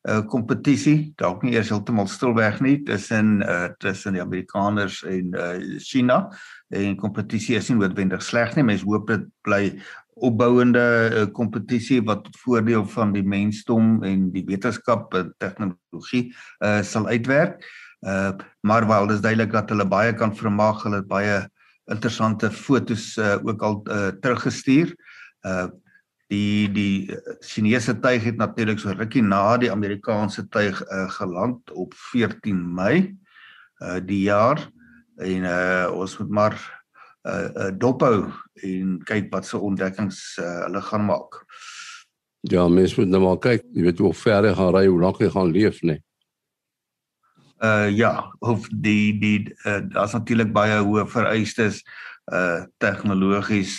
'n 0.07 0.11
uh, 0.11 0.27
kompetisie, 0.27 1.13
dalk 1.17 1.43
nie 1.43 1.57
eers 1.57 1.69
heeltemal 1.69 2.07
stilweg 2.07 2.61
nie 2.61 2.83
tussen 2.83 3.43
uh 3.43 3.69
tussen 3.79 4.13
die 4.13 4.23
Amerikaners 4.23 5.03
en 5.05 5.35
uh 5.35 5.79
China. 5.79 6.31
En 6.69 6.97
kompetisie 6.97 7.57
is 7.57 7.69
nie 7.69 7.79
noodwendig 7.79 8.23
sleg 8.23 8.55
nie. 8.55 8.65
Mense 8.65 8.85
hoop 8.85 9.07
dit 9.07 9.27
bly 9.43 9.81
opbouende 10.15 11.11
uh, 11.13 11.27
kompetisie 11.33 12.01
wat 12.05 12.25
tot 12.25 12.37
voordeel 12.45 12.87
van 12.87 13.13
die 13.13 13.25
mensdom 13.27 14.03
en 14.05 14.31
die 14.33 14.45
wetenskap 14.47 15.15
en 15.15 15.35
tegnologie 15.39 16.33
uh 16.63 16.83
sal 16.83 17.07
uitwerk. 17.07 17.59
Uh 17.59 17.86
maar 18.61 18.87
wel 18.87 19.07
dis 19.07 19.21
duidelik 19.21 19.53
dat 19.53 19.71
hulle 19.73 19.87
baie 19.89 20.15
kan 20.15 20.35
vermag, 20.37 20.83
hulle 20.83 21.01
het 21.01 21.09
baie 21.09 21.39
interessante 21.91 22.51
fotos 22.51 23.17
uh 23.17 23.39
ook 23.43 23.63
al 23.63 23.83
uh, 23.89 24.09
teruggestuur. 24.21 24.95
Uh 25.43 25.67
die 26.27 26.67
die 26.75 27.19
Chinese 27.39 27.95
tuig 28.03 28.25
het 28.25 28.37
natuurlik 28.37 28.81
so 28.83 28.91
rukkie 28.91 29.23
na 29.23 29.57
die 29.63 29.71
Amerikaanse 29.71 30.49
tuig 30.51 30.81
uh, 30.91 31.05
geland 31.11 31.71
op 31.71 31.95
14 31.95 32.75
Mei 32.75 33.15
uh 33.79 34.01
die 34.03 34.25
jaar 34.27 34.59
en 35.17 35.47
uh 35.47 35.87
ons 35.95 36.19
moet 36.19 36.31
maar 36.31 36.57
uh, 37.23 37.49
uh 37.55 37.71
dophou 37.79 38.27
en 38.63 38.99
kyk 39.05 39.31
wat 39.31 39.47
se 39.47 39.59
ontdekkings 39.59 40.39
uh, 40.43 40.65
hulle 40.67 40.83
gaan 40.83 41.07
maak. 41.07 41.45
Ja, 42.41 42.69
mens 42.69 42.95
moet 42.97 43.09
nou 43.11 43.23
maar 43.23 43.39
kyk, 43.39 43.63
jy 43.75 43.87
weet 43.87 44.03
hoe 44.03 44.13
ver 44.15 44.47
hy 44.47 44.53
gaan 44.55 44.75
ry, 44.75 44.85
hoe 44.87 45.01
lank 45.01 45.23
hy 45.23 45.31
gaan 45.31 45.51
leef, 45.55 45.81
nee. 45.83 46.03
Uh 47.65 47.89
ja, 47.89 48.33
of 48.45 48.69
die 48.69 49.17
die 49.19 49.55
uh, 49.65 49.81
daar's 49.89 50.13
natuurlik 50.13 50.53
baie 50.53 50.77
hoë 50.85 51.07
vereistes 51.09 51.83
uh 52.33 52.67
tegnologies 52.83 53.79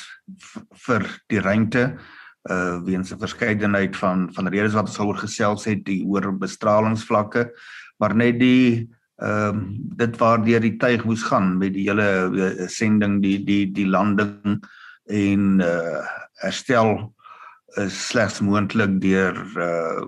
vir 0.88 1.06
die 1.30 1.42
ruimte 1.44 1.84
uh 2.50 2.80
weens 2.88 3.12
'n 3.14 3.20
verskeidenheid 3.20 3.96
van 3.96 4.34
van 4.34 4.48
redes 4.48 4.74
wat 4.74 4.90
ons 4.90 5.00
oor 5.00 5.18
gesels 5.18 5.66
het, 5.66 5.86
die 5.86 6.04
oor 6.06 6.32
bestralingsvlakke, 6.34 7.52
maar 8.00 8.16
net 8.16 8.40
die 8.40 8.90
ehm 9.18 9.50
um, 9.50 9.78
dit 9.98 10.18
waardeur 10.18 10.62
die 10.62 10.78
tuig 10.78 11.04
moes 11.06 11.24
gaan 11.24 11.58
met 11.58 11.74
die 11.74 11.90
hele 11.90 12.68
sending 12.70 13.22
die 13.22 13.44
die 13.44 13.72
die 13.74 13.88
landing 13.88 14.62
en 15.06 15.62
uh 15.62 16.02
herstel 16.42 17.14
is 17.82 17.98
slegs 18.10 18.42
moontlik 18.42 19.02
deur 19.02 19.38
uh 19.58 20.06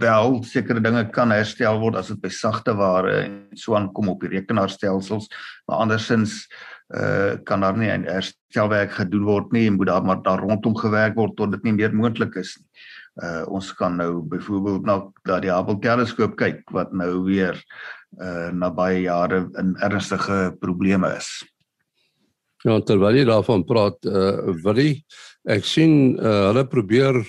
wel 0.00 0.38
sekere 0.48 0.80
dinge 0.80 1.04
kan 1.12 1.30
herstel 1.30 1.80
word 1.80 1.96
as 2.00 2.08
dit 2.08 2.20
by 2.22 2.30
sagte 2.32 2.72
ware 2.76 3.18
en 3.24 3.34
so 3.58 3.76
aankom 3.76 4.08
op 4.08 4.20
die 4.24 4.32
rekenaarstelsels 4.32 5.28
maar 5.68 5.84
andersins 5.84 6.46
uh 6.92 7.40
kan 7.44 7.60
daar 7.60 7.76
nie 7.76 7.88
'n 7.88 8.04
herstelwerk 8.04 8.92
gedoen 8.92 9.24
word 9.24 9.52
nie 9.52 9.66
en 9.66 9.76
moet 9.76 9.86
daar 9.86 10.04
maar 10.04 10.22
daar 10.22 10.40
rondom 10.40 10.76
gewerk 10.76 11.14
word 11.14 11.36
tot 11.36 11.50
dit 11.52 11.62
nie 11.64 11.72
meer 11.72 11.94
moontlik 11.94 12.36
is 12.36 12.56
nie. 12.58 12.68
Uh 13.22 13.44
ons 13.48 13.74
kan 13.76 13.96
nou 13.96 14.22
byvoorbeeld 14.22 14.86
na 14.86 14.94
daardie 15.28 15.52
Hubble 15.52 15.78
teleskoop 15.80 16.36
kyk 16.36 16.62
wat 16.72 16.92
nou 16.92 17.24
weer 17.24 17.56
uh 18.20 18.50
na 18.52 18.70
baie 18.70 19.02
jare 19.02 19.48
in 19.58 19.76
ernstige 19.80 20.56
probleme 20.60 21.16
is. 21.16 21.44
Ja, 22.64 22.80
terwyl 22.80 23.16
jy 23.16 23.24
daarvan 23.24 23.64
praat, 23.64 23.98
uh 24.04 24.52
Willie, 24.64 25.04
ek 25.44 25.64
sien 25.64 26.18
uh 26.18 26.52
hulle 26.52 26.64
probeer 26.64 27.20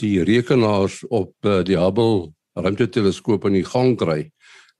die 0.00 0.22
rekenaars 0.24 1.02
op 1.08 1.34
uh, 1.46 1.60
die 1.66 1.78
Hubble 1.78 2.32
ruimteteleskoop 2.58 3.46
in 3.50 3.58
die 3.58 3.66
gang 3.66 3.96
kry. 3.98 4.30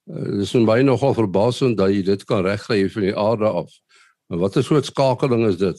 Uh, 0.09 0.41
dis 0.41 0.55
baie 0.67 0.87
nogal 0.87 1.15
verbasend 1.15 1.79
dat 1.79 1.93
jy 1.95 2.03
dit 2.07 2.25
kan 2.29 2.45
regkry 2.47 2.87
van 2.93 3.07
die 3.09 3.17
aarde 3.17 3.51
af. 3.63 3.71
Maar 4.29 4.39
wat 4.39 4.57
'n 4.57 4.63
soort 4.63 4.85
skakeling 4.85 5.47
is 5.47 5.57
dit? 5.57 5.79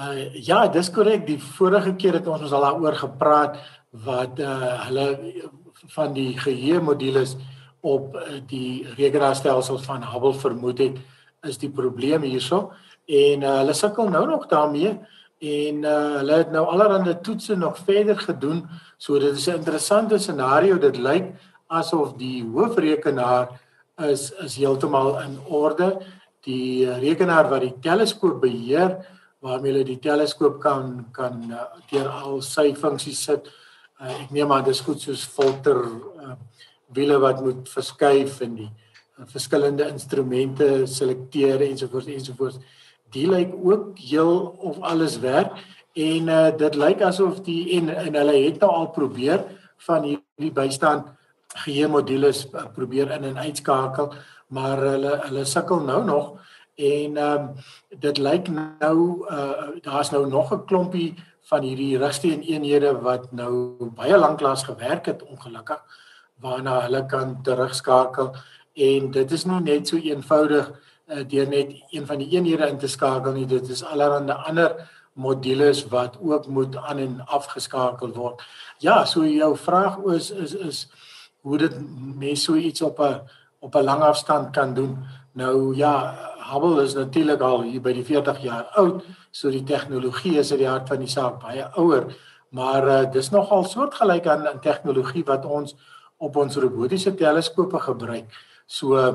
Uh 0.00 0.34
ja, 0.34 0.68
dis 0.68 0.90
korrek. 0.90 1.26
Die 1.26 1.38
vorige 1.38 1.94
keer 1.94 2.12
het 2.12 2.26
ons 2.26 2.42
ons 2.42 2.52
al 2.52 2.62
daaroor 2.62 2.96
gepraat 2.96 3.58
wat 3.90 4.38
uh 4.40 4.86
hulle 4.86 5.18
van 5.92 6.12
die 6.12 6.38
geheue 6.38 6.80
modules 6.80 7.36
op 7.80 8.14
uh, 8.14 8.38
die 8.46 8.86
rekenaarstelsels 8.96 9.84
van 9.84 10.04
Hubble 10.06 10.34
vermoed 10.34 10.78
het 10.78 10.98
is 11.42 11.58
die 11.58 11.70
probleem 11.70 12.22
hierso 12.22 12.70
en 13.06 13.42
uh, 13.42 13.56
hulle 13.58 13.74
sukkel 13.74 14.08
nou 14.08 14.26
nog 14.26 14.46
daarmee 14.46 14.94
en 15.42 15.84
uh, 15.84 15.94
hulle 16.20 16.38
het 16.42 16.52
nou 16.54 16.64
allerlei 16.70 17.16
toetse 17.20 17.56
nog 17.58 17.80
verder 17.86 18.18
gedoen 18.18 18.62
so 18.96 19.18
dit 19.18 19.34
is 19.34 19.48
'n 19.48 19.58
interessante 19.58 20.18
scenario 20.18 20.78
dit 20.78 20.96
lyk 20.96 21.32
asof 21.66 22.16
die 22.16 22.44
hoofrekenaar 22.44 23.60
is 23.98 24.30
is 24.44 24.56
heeltemal 24.56 25.20
in 25.20 25.38
orde 25.46 25.98
die 26.46 26.86
rekenaar 26.86 27.48
wat 27.50 27.62
die 27.62 27.74
teleskoop 27.80 28.40
beheer 28.42 28.98
waarmee 29.42 29.72
hulle 29.72 29.86
die 29.86 30.00
teleskoop 30.02 30.60
kan 30.62 31.06
kan 31.14 31.42
uh, 31.50 31.66
deur 31.90 32.08
al 32.08 32.40
sy 32.46 32.72
funksies 32.78 33.24
sit. 33.26 33.48
Uh, 33.98 34.10
ek 34.24 34.30
neem 34.34 34.52
aan 34.54 34.66
dis 34.66 34.82
goed 34.86 35.02
soos 35.02 35.24
filter 35.26 35.80
uh, 36.22 36.36
wiele 36.94 37.18
wat 37.22 37.42
moet 37.42 37.70
verskuif 37.70 38.40
en 38.46 38.54
die 38.60 38.68
uh, 38.68 39.26
verskillende 39.30 39.88
instrumente 39.90 40.86
selekteer 40.86 41.66
ensovoorts 41.66 42.10
ensovoorts. 42.14 42.60
Die 43.12 43.28
lyk 43.28 43.54
ook 43.64 43.98
heel 43.98 44.56
of 44.58 44.80
alles 44.80 45.18
werk 45.20 45.52
en 45.92 46.28
uh, 46.28 46.50
dit 46.56 46.74
lyk 46.74 47.02
asof 47.04 47.42
die 47.44 47.76
en 47.76 47.90
en 47.92 48.14
hulle 48.14 48.36
het 48.44 48.60
nou 48.60 48.70
al 48.72 48.88
probeer 48.90 49.44
van 49.86 50.06
hierdie 50.06 50.52
bystand 50.52 51.10
geheue 51.64 51.88
modules 51.92 52.46
uh, 52.54 52.64
probeer 52.74 53.10
in 53.12 53.24
en 53.32 53.38
uitskakel 53.38 54.14
maar 54.48 54.80
hulle 54.80 55.18
hulle 55.26 55.44
sukkel 55.44 55.84
nou 55.84 56.04
nog 56.04 56.32
en 56.82 57.18
um, 57.20 57.50
dit 58.00 58.18
lyk 58.18 58.48
nou 58.48 58.96
uh 59.28 59.68
daar's 59.84 60.10
nou 60.10 60.26
nog 60.28 60.52
'n 60.52 60.64
klompie 60.64 61.14
van 61.50 61.62
hierdie 61.62 61.98
rigsteen 61.98 62.40
eenhede 62.40 62.92
wat 63.00 63.32
nou 63.32 63.76
baie 63.94 64.16
lanklaas 64.16 64.64
gewerk 64.64 65.06
het 65.06 65.22
ongelukkig 65.22 65.82
waarna 66.40 66.80
hulle 66.80 67.06
kan 67.06 67.42
terugskakel 67.42 68.32
en 68.74 69.10
dit 69.10 69.32
is 69.32 69.44
nie 69.44 69.60
net 69.60 69.88
so 69.88 69.96
eenvoudig 69.96 70.72
uh, 71.08 71.22
deur 71.28 71.48
net 71.48 71.74
een 71.90 72.06
van 72.06 72.18
die 72.18 72.28
eenhede 72.36 72.68
in 72.68 72.78
te 72.78 72.88
skakel 72.88 73.32
nie 73.32 73.46
dit 73.46 73.68
is 73.68 73.84
allerlei 73.84 74.36
ander 74.46 74.76
modules 75.12 75.84
wat 75.92 76.18
ook 76.20 76.46
moet 76.46 76.76
aan 76.76 76.98
en 76.98 77.20
afgeskakel 77.26 78.12
word. 78.16 78.42
Ja, 78.78 79.04
so 79.04 79.26
jou 79.26 79.56
vraag 79.56 79.98
is 80.14 80.30
is 80.30 80.54
is 80.54 80.86
hoe 81.42 81.58
dit 81.58 81.74
mense 82.18 82.42
so 82.42 82.54
iets 82.54 82.82
op 82.82 83.00
'n 83.00 83.20
op 83.60 83.74
'n 83.74 83.84
lang 83.84 84.02
afstand 84.02 84.50
kan 84.50 84.74
doen. 84.74 85.04
Nou 85.32 85.76
ja, 85.76 86.18
Hubble 86.52 86.82
is 86.82 86.94
natuurlik 86.94 87.40
al 87.40 87.62
hier 87.62 87.80
by 87.80 87.92
die 87.92 88.04
40 88.04 88.42
jaar 88.42 88.64
oud, 88.74 89.04
so 89.30 89.50
die 89.50 89.62
tegnologie 89.62 90.38
is 90.38 90.50
uit 90.50 90.60
die 90.60 90.68
hart 90.68 90.88
van 90.88 90.98
die 90.98 91.08
saak 91.08 91.40
baie 91.40 91.64
ouer, 91.74 92.14
maar 92.50 92.88
uh, 92.88 93.12
dis 93.12 93.30
nogal 93.30 93.64
soortgelyk 93.64 94.26
aan 94.26 94.48
aan 94.48 94.60
tegnologie 94.60 95.24
wat 95.24 95.44
ons 95.44 95.76
op 96.16 96.36
ons 96.36 96.56
robotiese 96.56 97.14
teleskope 97.14 97.78
gebruik. 97.78 98.34
So 98.66 98.96
uh, 98.96 99.14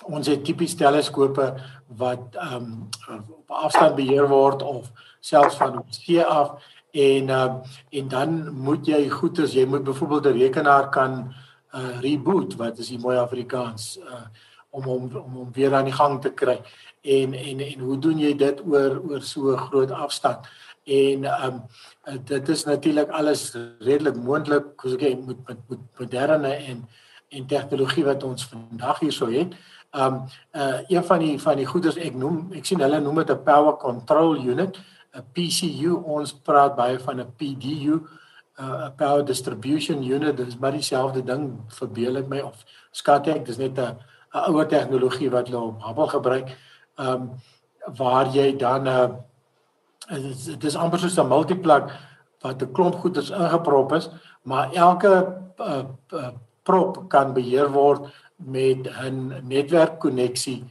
ons 0.00 0.26
het 0.26 0.44
tipies 0.44 0.74
teleskope 0.78 1.52
wat 2.00 2.36
ehm 2.40 2.88
um, 3.08 3.24
op 3.38 3.50
afstand 3.66 3.96
beheer 3.96 4.28
word 4.28 4.62
of 4.62 4.90
selfs 5.20 5.58
van 5.60 5.78
op 5.78 5.92
see 5.94 6.22
af 6.24 6.62
en 6.92 7.28
uh, 7.28 7.54
en 7.90 8.08
dan 8.08 8.38
moet 8.52 8.86
jy 8.86 9.08
goed 9.10 9.38
as 9.38 9.54
jy 9.54 9.66
moet 9.66 9.84
byvoorbeeld 9.84 10.26
'n 10.26 10.38
rekenaar 10.38 10.88
kan 10.90 11.34
uh, 11.74 12.00
reboot 12.00 12.56
wat 12.56 12.78
is 12.78 12.88
die 12.88 12.98
mooi 12.98 13.16
Afrikaans 13.16 13.98
uh, 13.98 14.26
om 14.70 14.82
hom 14.82 15.16
om 15.16 15.32
hom 15.32 15.52
weer 15.52 15.74
aan 15.74 15.84
die 15.84 16.00
gang 16.00 16.20
te 16.20 16.32
kry 16.32 16.60
en 17.02 17.34
en 17.34 17.60
en 17.60 17.78
hoe 17.78 17.98
doen 17.98 18.18
jy 18.18 18.34
dit 18.36 18.60
oor 18.66 19.00
oor 19.08 19.22
so 19.22 19.52
'n 19.52 19.58
groot 19.68 19.90
afstand 19.90 20.46
en 20.84 21.24
ehm 21.24 21.60
um, 22.08 22.24
dit 22.24 22.48
is 22.48 22.64
natuurlik 22.64 23.08
alles 23.08 23.54
redelik 23.78 24.16
moontlik 24.16 24.64
soos 24.76 24.96
ek 24.96 25.24
met 25.26 25.38
met 25.46 25.58
met 25.68 25.78
moderne 25.98 26.54
en 26.54 26.88
en 27.32 27.46
tegnologie 27.46 28.04
wat 28.04 28.22
ons 28.22 28.44
vandag 28.46 29.00
hierso 29.00 29.30
het. 29.32 29.54
Ehm 29.92 30.14
um, 30.14 30.24
uh 30.56 30.80
een 30.88 31.04
van 31.04 31.18
die 31.18 31.40
van 31.40 31.56
die 31.56 31.66
goeders 31.66 31.96
ek 31.96 32.14
noem 32.14 32.52
ek 32.56 32.64
sien 32.64 32.80
hulle 32.80 33.00
noem 33.00 33.18
dit 33.20 33.30
'n 33.30 33.42
power 33.44 33.76
control 33.76 34.36
unit, 34.36 34.78
'n 35.12 35.24
PCU. 35.32 36.00
Ons 36.04 36.32
praat 36.32 36.76
baie 36.76 36.98
van 36.98 37.20
'n 37.20 37.32
PDU, 37.36 37.94
'n 37.96 38.06
uh, 38.60 38.88
power 38.96 39.24
distribution 39.24 40.02
unit. 40.02 40.36
Dit 40.36 40.46
is 40.46 40.58
maar 40.58 40.72
dieselfde 40.72 41.22
ding 41.24 41.60
verbeel 41.68 42.16
ek 42.16 42.28
my 42.28 42.40
of 42.40 42.64
skat 42.90 43.26
ek 43.28 43.44
dis 43.46 43.58
net 43.58 43.78
'n 43.78 43.98
'n 44.34 44.48
ouer 44.48 44.66
tegnologie 44.66 45.30
wat 45.30 45.48
hulle 45.48 45.60
op 45.60 45.82
Hubble 45.84 46.08
gebruik. 46.08 46.56
Ehm 46.96 47.08
um, 47.08 47.30
waar 47.96 48.26
jy 48.26 48.56
dan 48.56 48.82
'n 48.82 48.88
uh, 48.88 49.08
dit 50.46 50.64
is 50.64 50.76
amper 50.76 50.98
soos 50.98 51.18
'n 51.18 51.28
multiplug 51.28 51.92
wat 52.40 52.62
'n 52.62 52.72
klomp 52.72 52.94
goeders 52.94 53.30
ingeprop 53.30 53.92
is, 53.92 54.10
maar 54.42 54.72
elke 54.72 55.36
uh, 55.60 55.84
uh, 56.12 56.28
prop 56.62 57.08
kan 57.08 57.32
beheer 57.34 57.70
word 57.70 58.08
met 58.44 58.88
'n 58.88 59.42
netwerkkonneksie 59.48 60.64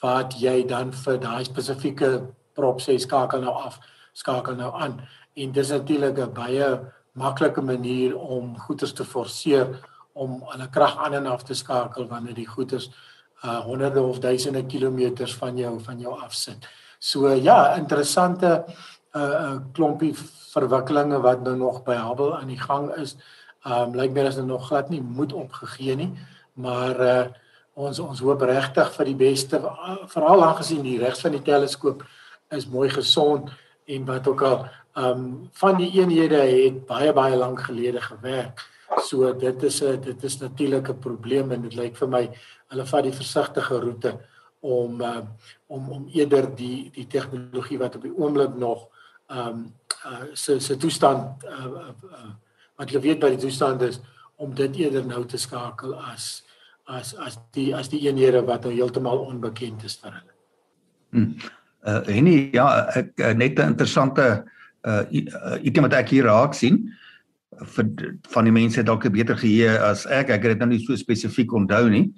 wat 0.00 0.34
jy 0.40 0.66
dan 0.66 0.92
vir 0.92 1.18
daai 1.18 1.44
spesifieke 1.44 2.26
prop 2.54 2.80
sê 2.80 2.98
skakel 2.98 3.40
nou 3.40 3.54
af, 3.54 3.78
skakel 4.12 4.54
nou 4.54 4.72
aan. 4.74 5.00
En 5.36 5.52
dis 5.52 5.70
natuurlik 5.70 6.18
'n 6.18 6.32
baie 6.32 6.80
maklike 7.12 7.60
manier 7.60 8.16
om 8.18 8.58
goederes 8.58 8.92
te 8.92 9.04
forceer 9.04 9.80
om 10.12 10.42
hulle 10.50 10.68
krag 10.70 10.96
aan 10.98 11.14
en 11.14 11.26
af 11.26 11.42
te 11.42 11.54
skakel 11.54 12.06
wanneer 12.06 12.34
die 12.34 12.46
goederes 12.46 12.90
uh 13.44 13.60
honderde 13.66 14.00
of 14.02 14.18
duisende 14.18 14.64
kilometers 14.66 15.34
van 15.36 15.56
jou 15.56 15.80
van 15.80 15.98
jou 16.00 16.20
afsit. 16.20 16.68
So 16.98 17.28
ja, 17.28 17.74
interessante 17.76 18.64
uh, 19.12 19.22
uh 19.22 19.56
klompie 19.72 20.14
verwikkelinge 20.52 21.20
wat 21.20 21.42
nou 21.42 21.56
nog 21.56 21.82
by 21.84 21.94
Hubble 21.94 22.36
aan 22.38 22.48
die 22.48 22.60
gang 22.60 22.90
is. 22.94 23.16
Um 23.66 23.94
lyk 23.94 24.12
my 24.12 24.26
as 24.26 24.38
hulle 24.38 24.46
nog 24.46 24.66
glad 24.66 24.90
nie 24.90 25.02
moed 25.02 25.32
opgegee 25.32 25.96
nie, 25.96 26.12
maar 26.54 27.00
uh 27.00 27.24
ons 27.74 27.98
ons 27.98 28.20
hoop 28.22 28.42
regtig 28.46 28.90
vir 28.94 29.08
die 29.08 29.16
beste 29.18 29.58
veral 30.12 30.44
aangesien 30.46 30.82
die 30.84 30.98
regs 31.00 31.24
van 31.24 31.32
die 31.34 31.42
teleskoop 31.42 32.04
is 32.54 32.68
mooi 32.70 32.86
gesond 32.90 33.50
en 33.90 34.04
wat 34.06 34.28
ook 34.30 34.42
al 34.46 34.60
um 34.94 35.24
van 35.58 35.80
die 35.80 35.90
eenhede 35.98 36.38
het 36.38 36.84
baie 36.86 37.12
baie 37.12 37.36
lank 37.36 37.64
gelede 37.66 38.00
gewerk. 38.00 38.62
So 39.02 39.32
dit 39.34 39.62
is 39.62 39.82
'n 39.82 40.00
dit 40.00 40.24
is 40.24 40.38
natuurlik 40.38 40.88
'n 40.88 40.98
probleem 40.98 41.50
en 41.52 41.62
dit 41.62 41.74
lyk 41.74 41.96
vir 41.96 42.08
my 42.08 42.30
hulle 42.68 42.86
vat 42.86 43.02
die 43.02 43.12
versigtige 43.12 43.80
roete 43.80 44.18
om 44.60 45.00
uh, 45.00 45.22
om 45.66 45.90
om 45.90 46.08
eerder 46.12 46.54
die 46.54 46.90
die 46.94 47.06
tegnologie 47.06 47.78
wat 47.78 47.96
op 47.96 48.02
die 48.02 48.16
oomblik 48.16 48.54
nog 48.54 48.88
um 49.28 49.74
uh, 50.06 50.24
se 50.32 50.60
se 50.60 50.76
toestand 50.76 51.44
uh, 51.44 51.64
uh, 51.64 51.92
uh, 52.04 52.32
wat 52.76 52.90
jy 52.90 53.00
weet 53.00 53.20
by 53.20 53.28
die 53.28 53.44
toestand 53.46 53.82
is 53.82 54.00
om 54.36 54.54
dit 54.54 54.76
eerder 54.76 55.06
nou 55.06 55.24
te 55.26 55.38
skakel 55.38 55.94
as 56.10 56.42
as 56.84 57.14
as 57.16 57.38
die 57.56 57.72
as 57.74 57.88
die 57.88 58.02
eenhede 58.04 58.42
wat 58.44 58.64
nou 58.64 58.72
heeltemal 58.74 59.24
onbekend 59.24 59.84
is 59.84 59.96
vir 60.02 60.18
hulle. 60.18 60.34
Hmm. 61.14 61.30
Uh 61.84 62.02
en 62.08 62.28
ja, 62.52 62.66
ek 62.96 63.36
net 63.36 63.58
'n 63.58 63.72
interessante 63.76 64.44
uh 64.84 65.04
item 65.62 65.86
wat 65.88 65.96
ek 66.00 66.08
hier 66.08 66.24
raak 66.28 66.54
sien 66.54 66.92
vir 67.76 67.86
van 68.32 68.44
die 68.44 68.52
mense 68.52 68.82
dalk 68.82 69.06
beter 69.12 69.36
geheue 69.36 69.78
as 69.78 70.06
ek 70.06 70.30
ek 70.30 70.42
het 70.42 70.54
dit 70.54 70.58
nou 70.58 70.68
nie 70.72 70.82
so 70.82 70.96
spesifiek 70.96 71.52
onthou 71.52 71.88
nie 71.88 72.12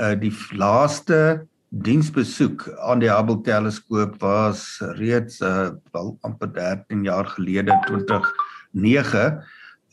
uh 0.00 0.14
die 0.14 0.32
laaste 0.52 1.46
diensbesoek 1.70 2.66
aan 2.82 3.00
die 3.00 3.10
Hubble 3.10 3.40
teleskoop 3.46 4.18
was 4.20 4.82
reeds 4.98 5.40
uh 5.40 5.70
wel 5.94 6.18
amper 6.26 6.52
13 6.52 7.04
jaar 7.04 7.26
gelede 7.36 7.72
2009 7.86 9.40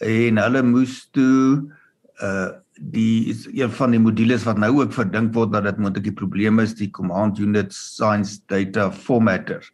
en 0.05 0.41
hulle 0.41 0.63
moes 0.63 1.03
toe 1.15 1.67
uh 2.23 2.49
die 2.77 3.31
is 3.31 3.47
een 3.49 3.71
van 3.73 3.89
die 3.89 3.99
modules 3.99 4.43
wat 4.45 4.59
nou 4.61 4.69
ook 4.75 4.91
verdink 4.93 5.31
word 5.33 5.49
dat 5.55 5.63
dit 5.65 5.79
moontlik 5.81 6.03
die 6.05 6.19
probleem 6.19 6.59
is 6.61 6.75
die 6.77 6.91
command 6.93 7.39
unit 7.41 7.73
science 7.73 8.37
data 8.53 8.91
formatter 8.93 9.65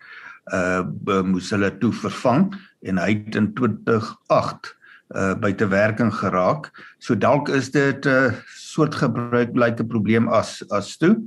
uh 0.56 0.88
moes 1.28 1.52
hulle 1.52 1.72
toe 1.82 1.92
vervang 1.92 2.48
en 2.88 3.02
hy 3.04 3.10
het 3.18 3.36
in 3.36 3.52
2008 3.60 4.72
uh 5.14 5.34
buite 5.38 5.68
werking 5.70 6.14
geraak. 6.16 6.72
So 7.00 7.16
dalk 7.16 7.50
is 7.50 7.72
dit 7.72 8.06
'n 8.06 8.10
uh, 8.10 8.34
soort 8.56 8.96
gebruikelyke 8.96 9.84
probleem 9.86 10.28
as 10.28 10.64
as 10.72 10.98
toe. 10.98 11.20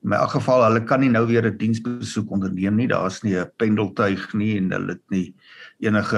In 0.00 0.14
my 0.14 0.18
geval 0.32 0.62
hulle 0.64 0.80
kan 0.88 1.02
nie 1.02 1.10
nou 1.12 1.26
weer 1.28 1.44
'n 1.44 1.58
diensbesoek 1.58 2.30
onderneem 2.30 2.76
nie. 2.76 2.88
Daar's 2.88 3.22
nie 3.22 3.36
'n 3.36 3.50
pendeltuig 3.58 4.32
nie 4.34 4.56
en 4.56 4.70
hulle 4.72 4.96
het 4.96 5.10
nie 5.10 5.34
enige 5.80 6.16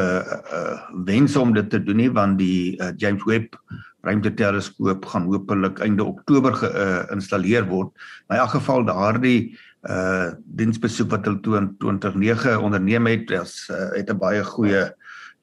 uh 0.52 0.78
wens 1.04 1.36
om 1.36 1.52
dit 1.54 1.70
te 1.70 1.82
doen 1.82 1.96
nie 1.96 2.10
want 2.10 2.38
die 2.38 2.78
uh, 2.78 2.92
James 2.96 3.24
Webb 3.24 3.56
ruimteteleskoop 4.02 5.04
gaan 5.04 5.26
hopelik 5.26 5.80
einde 5.80 6.04
Oktober 6.04 6.54
geïnstalleer 6.54 7.64
uh, 7.64 7.68
word. 7.68 7.90
In 8.30 8.36
my 8.36 8.46
geval 8.46 8.84
daardie 8.84 9.58
uh 9.82 10.30
diensbesoek 10.44 11.10
wat 11.10 11.26
hulle 11.26 11.40
toe 11.40 11.56
in 11.58 11.76
2009 11.78 12.58
onderneem 12.62 13.06
het, 13.06 13.30
is 13.30 13.68
uh, 13.70 13.90
het 13.96 14.10
'n 14.10 14.18
baie 14.18 14.44
goeie 14.44 14.92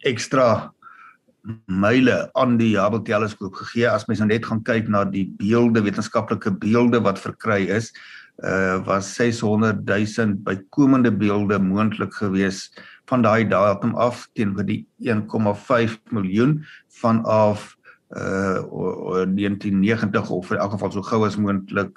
ekstra 0.08 0.72
myle 1.68 2.30
aan 2.34 2.58
die 2.60 2.78
Hubble 2.78 3.02
teleskoop 3.08 3.56
gegee. 3.56 3.88
As 3.90 4.08
mens 4.08 4.20
nou 4.20 4.30
net 4.30 4.46
gaan 4.46 4.64
kyk 4.64 4.88
na 4.92 5.04
die 5.04 5.26
beelde, 5.40 5.82
wetenskaplike 5.82 6.52
beelde 6.62 7.02
wat 7.02 7.20
verkry 7.20 7.68
is, 7.70 7.92
uh 8.44 8.80
was 8.86 9.16
600 9.16 9.84
000 9.86 10.44
bykomende 10.44 11.12
beelde 11.12 11.60
moontlik 11.60 12.14
gewees 12.14 12.70
van 13.10 13.22
daai 13.22 13.48
datum 13.48 13.96
af 13.96 14.28
teenoor 14.34 14.64
die 14.66 14.86
1,5 15.04 15.98
miljoen 16.16 16.64
vanaf 17.02 17.76
uh 18.16 18.64
1990 19.36 20.30
of 20.30 20.52
in 20.52 20.58
elk 20.58 20.72
geval 20.72 20.92
so 20.92 21.02
gou 21.02 21.26
as 21.26 21.36
moontlik 21.36 21.92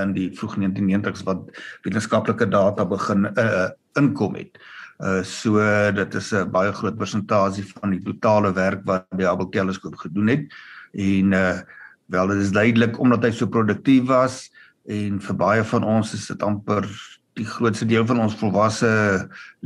in 0.00 0.14
die 0.16 0.30
vroeg 0.32 0.56
1990s 0.56 1.24
wat 1.28 1.50
wetenskaplike 1.84 2.48
data 2.48 2.86
begin 2.88 3.28
uh, 3.36 3.68
inkom 4.00 4.34
het. 4.38 4.58
Uh 4.98 5.22
so 5.22 5.60
dit 5.92 6.14
is 6.14 6.32
'n 6.32 6.50
baie 6.50 6.72
groot 6.72 6.96
persentasie 6.96 7.64
van 7.66 7.90
die 7.90 8.02
totale 8.02 8.52
werk 8.52 8.82
wat 8.86 9.06
die 9.18 9.26
Hubble 9.26 9.50
teleskoop 9.50 9.96
gedoen 9.96 10.28
het 10.28 10.44
en 10.92 11.32
uh 11.32 11.60
wel 12.06 12.26
dit 12.26 12.40
is 12.40 12.52
duidelik 12.52 12.98
omdat 13.00 13.24
hy 13.24 13.30
so 13.30 13.46
produktief 13.46 14.06
was 14.06 14.50
en 14.84 15.20
vir 15.20 15.36
baie 15.40 15.64
van 15.64 15.84
ons 15.84 16.14
is 16.16 16.26
dit 16.28 16.42
amper 16.44 16.88
die 17.34 17.46
grootste 17.48 17.86
deel 17.90 18.04
van 18.06 18.20
ons 18.22 18.36
volwasse 18.38 18.88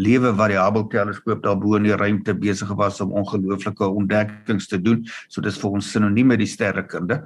lewe 0.00 0.32
wat 0.38 0.52
die 0.52 0.60
Hubble 0.60 0.86
teleskoop 0.92 1.42
daarbo 1.44 1.76
in 1.76 1.88
die 1.88 1.96
ruimte 1.96 2.32
besig 2.34 2.70
was 2.80 3.00
om 3.04 3.12
ongelooflike 3.12 3.84
ontdekkings 3.84 4.70
te 4.70 4.78
doen. 4.80 5.02
So 5.28 5.44
dis 5.44 5.58
vir 5.60 5.76
ons 5.76 5.90
sinoniem 5.92 6.32
met 6.32 6.40
die 6.40 6.48
sterrekunde. 6.48 7.22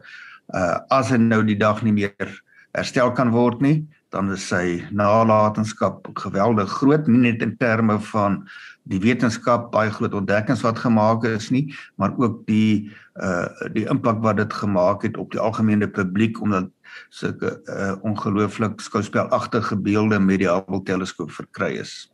Uh 0.51 0.79
as 0.91 1.13
hy 1.15 1.21
nou 1.23 1.43
die 1.47 1.59
dag 1.59 1.85
nie 1.87 1.95
meer 1.95 2.33
herstel 2.75 3.13
kan 3.15 3.31
word 3.31 3.63
nie, 3.63 3.85
dan 4.13 4.33
is 4.33 4.45
sy 4.49 4.83
nalatenskap 4.93 6.09
geweldig 6.21 6.73
groot, 6.81 7.07
nie 7.09 7.31
net 7.31 7.45
in 7.45 7.55
terme 7.61 7.99
van 8.11 8.43
die 8.89 9.01
wetenskap 9.01 9.71
baie 9.73 9.93
groot 9.95 10.15
ontdekkings 10.19 10.65
wat 10.67 10.81
gemaak 10.83 11.25
is 11.29 11.51
nie, 11.55 11.69
maar 12.01 12.17
ook 12.19 12.43
die 12.49 12.91
uh 13.21 13.49
die 13.73 13.85
impak 13.93 14.23
wat 14.25 14.37
dit 14.37 14.53
gemaak 14.53 15.03
het 15.03 15.17
op 15.21 15.31
die 15.31 15.41
algemene 15.41 15.89
publiek 15.89 16.41
omdat 16.41 16.71
sulke 17.09 17.61
uh 17.69 17.95
ongelooflik 18.03 18.81
skouspelagtige 18.81 19.77
beelde 19.77 20.19
met 20.19 20.39
die 20.39 20.49
Hubble 20.49 20.83
teleskoop 20.83 21.31
verkry 21.31 21.77
is. 21.81 22.09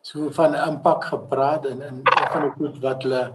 So 0.00 0.30
van 0.32 0.54
impak 0.54 1.04
gepraat 1.04 1.66
en 1.66 1.82
in 1.82 2.00
van 2.04 2.42
die 2.42 2.54
goed 2.56 2.80
wat 2.80 3.02
hulle 3.02 3.34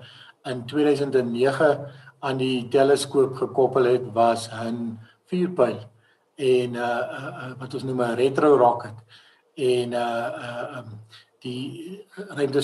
in 0.50 0.66
2009 0.66 1.86
aan 2.20 2.38
die 2.38 2.68
teleskoop 2.68 3.36
gekoppel 3.36 3.86
het 3.86 4.12
was 4.14 4.50
'n 4.50 4.98
vuurpyl 5.30 5.80
en 6.36 6.74
uh, 6.74 6.82
uh, 6.82 7.30
uh 7.44 7.54
wat 7.60 7.74
ons 7.74 7.84
noem 7.84 8.02
'n 8.02 8.16
retro 8.16 8.58
rocket 8.58 8.98
en 9.56 9.94
uh 9.94 10.30
uh 10.46 10.78
um, 10.78 11.00
die 11.44 12.06
ruimte 12.16 12.62